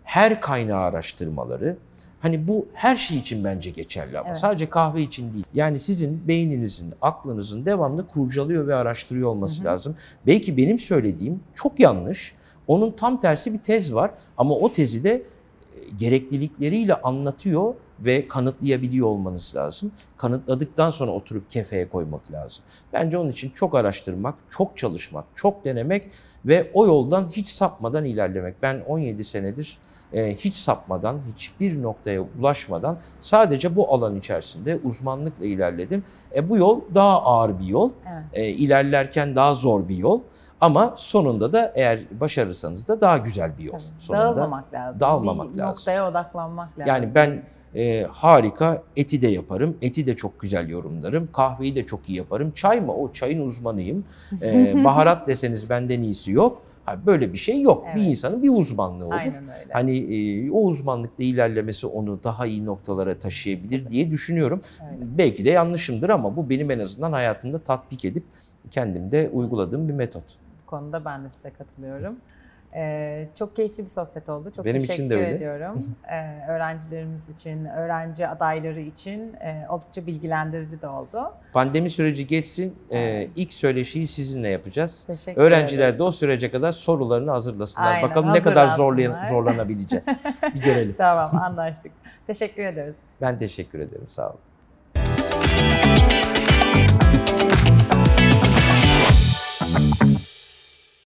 her 0.05 0.41
kaynağı 0.41 0.81
araştırmaları, 0.81 1.77
Hani 2.25 2.49
bu 2.49 2.67
her 2.75 2.97
şey 2.97 3.19
için 3.19 3.45
bence 3.45 3.71
geçerli 3.71 4.19
ama 4.19 4.29
Evet. 4.29 4.39
sadece 4.39 4.69
kahve 4.71 5.03
için 5.03 5.33
değil. 5.33 5.45
Yani 5.55 5.81
sizin 5.81 6.29
beyninizin, 6.29 6.95
aklınızın 7.03 7.67
devamlı 7.67 8.09
kurcalıyor 8.09 8.67
ve 8.67 8.75
araştırıyor 8.75 9.29
olması 9.29 9.59
Hı 9.59 9.61
hı. 9.63 9.65
lazım. 9.65 9.97
Belki 10.27 10.57
benim 10.57 10.79
söylediğim 10.79 11.41
çok 11.55 11.81
yanlış. 11.81 12.35
Onun 12.67 12.91
tam 12.91 13.21
tersi 13.21 13.53
bir 13.53 13.59
tez 13.59 13.95
var 13.95 14.11
ama 14.39 14.55
o 14.55 14.73
tezi 14.73 15.05
de 15.05 15.11
e, 15.11 15.23
gereklilikleriyle 15.99 16.95
anlatıyor 16.95 17.75
ve 18.01 18.29
kanıtlayabiliyor 18.29 19.07
olmanız 19.07 19.53
lazım. 19.57 19.93
Kanıtladıktan 20.17 20.91
sonra 20.91 21.11
oturup 21.11 21.51
kefeye 21.51 21.89
koymak 21.89 22.33
lazım. 22.33 22.65
Bence 22.93 23.19
onun 23.19 23.31
için 23.31 23.51
çok 23.51 23.75
araştırmak, 23.75 24.35
çok 24.51 24.79
çalışmak, 24.79 25.25
çok 25.35 25.65
denemek 25.65 26.11
ve 26.47 26.71
o 26.75 26.87
yoldan 26.87 27.29
hiç 27.33 27.49
sapmadan 27.49 28.05
ilerlemek. 28.05 28.63
Ben 28.63 28.81
17 28.87 29.25
senedir 29.25 29.79
hiç 30.19 30.55
sapmadan, 30.55 31.19
hiçbir 31.35 31.83
noktaya 31.83 32.21
ulaşmadan 32.41 32.99
sadece 33.21 33.77
bu 33.77 33.93
alan 33.95 34.17
içerisinde 34.17 34.79
uzmanlıkla 34.85 35.45
ilerledim. 35.47 36.05
E, 36.37 36.49
bu 36.49 36.57
yol 36.57 36.81
daha 36.95 37.23
ağır 37.23 37.59
bir 37.61 37.67
yol. 37.67 37.91
Evet. 38.13 38.25
E, 38.33 38.49
ilerlerken 38.49 39.37
daha 39.37 39.55
zor 39.55 39.89
bir 39.89 39.97
yol. 39.97 40.21
Ama 40.61 40.95
sonunda 40.97 41.53
da 41.53 41.73
eğer 41.75 42.01
başarırsanız 42.21 42.89
da 42.89 43.01
daha 43.01 43.19
güzel 43.19 43.59
bir 43.59 43.65
yol. 43.65 43.73
Tabii. 43.73 43.83
Sonunda 43.99 44.25
Dağılmamak 44.25 44.75
lazım. 44.75 45.01
dağılmamak 45.01 45.53
bir 45.53 45.59
lazım. 45.59 45.71
noktaya 45.71 46.09
odaklanmak 46.11 46.69
lazım. 46.79 46.85
yani 46.87 47.15
ben 47.15 47.43
e, 47.75 48.03
harika 48.11 48.83
eti 48.97 49.23
de 49.23 49.29
yaparım. 49.29 49.77
Eti 49.83 50.07
de 50.07 50.17
çok 50.17 50.41
güzel 50.41 50.69
yorumlarım. 50.69 51.29
Kahveyi 51.33 51.77
de 51.77 51.87
çok 51.87 52.09
iyi 52.09 52.19
yaparım. 52.19 52.51
Çay 52.51 52.81
mı? 52.81 52.93
O 52.93 53.13
çayın 53.13 53.47
uzmanıyım. 53.47 54.05
E, 54.43 54.85
baharat 54.85 55.29
deseniz 55.29 55.71
benden 55.71 56.03
iyisi 56.03 56.33
yok. 56.33 56.59
Böyle 57.07 57.33
bir 57.33 57.39
şey 57.39 57.61
yok. 57.61 57.85
Bir 57.85 58.01
Evet. 58.01 58.11
insanın 58.11 58.43
bir 58.43 58.51
uzmanlığı 58.51 59.07
olur. 59.07 59.15
Aynen 59.15 59.43
öyle. 59.43 59.73
Hani 59.73 59.99
e, 59.99 60.51
o 60.51 60.63
uzmanlıkta 60.63 61.23
ilerlemesi 61.23 61.87
onu 61.87 62.23
daha 62.25 62.47
iyi 62.47 62.67
noktalara 62.67 63.19
taşıyabilir 63.19 63.91
diye 63.91 64.11
düşünüyorum. 64.11 64.61
Öyle. 64.93 65.19
Belki 65.19 65.45
de 65.45 65.51
yanlışımdır 65.51 66.09
ama 66.11 66.37
bu 66.37 66.51
benim 66.51 66.71
en 66.71 66.79
azından 66.79 67.13
hayatımda 67.13 67.59
tatbik 67.59 68.05
edip 68.05 68.25
kendimde 68.71 69.31
uyguladığım 69.33 69.89
bir 69.89 69.95
metot. 69.95 70.25
Bu 70.63 70.67
konuda 70.67 71.05
ben 71.05 71.25
de 71.25 71.31
size 71.31 71.51
katılıyorum. 71.51 72.17
Ee, 72.77 73.29
çok 73.39 73.57
keyifli 73.57 73.83
bir 73.85 73.89
sohbet 73.89 74.29
oldu. 74.29 74.53
Çok 74.57 74.65
Benim 74.65 74.77
için 74.77 74.87
teşekkür 74.87 75.11
de 75.11 75.15
öyle. 75.17 75.37
ediyorum. 75.37 75.85
Ee, 76.11 76.47
öğrencilerimiz 76.49 77.29
için, 77.29 77.65
öğrenci 77.65 78.29
adayları 78.29 78.81
için 78.81 79.35
e, 79.35 79.67
oldukça 79.69 80.07
bilgilendirici 80.07 80.83
de 80.83 80.89
oldu. 80.89 81.33
Pandemi 81.53 81.91
süreci 81.91 82.27
geçsin. 82.27 82.77
e, 82.91 82.99
Evet. 83.01 83.31
ilk 83.37 83.53
söyleşiyi 83.55 84.07
sizinle 84.07 84.49
yapacağız. 84.49 85.05
Teşekkür 85.07 85.41
Öğrenciler 85.43 85.85
ederiz. 85.85 85.99
de 85.99 86.03
o 86.03 86.13
sürece 86.13 86.51
kadar 86.51 86.73
sorularını 86.73 87.31
hazırlasınlar. 87.31 87.93
Aynen, 87.95 88.11
Bakalım 88.11 88.33
ne 88.35 88.43
kadar 88.43 88.69
hazırlasınlar. 88.69 89.29
zorlanabileceğiz. 89.29 90.07
bir 90.55 90.61
görelim. 90.63 90.95
Tamam 90.99 91.37
anlaştık. 91.43 91.93
teşekkür 92.27 92.63
ederiz. 92.65 92.97
Ben 93.21 93.39
teşekkür 93.39 93.79
ederim. 93.81 94.07
Sağ 94.09 94.29
olun. 94.31 94.39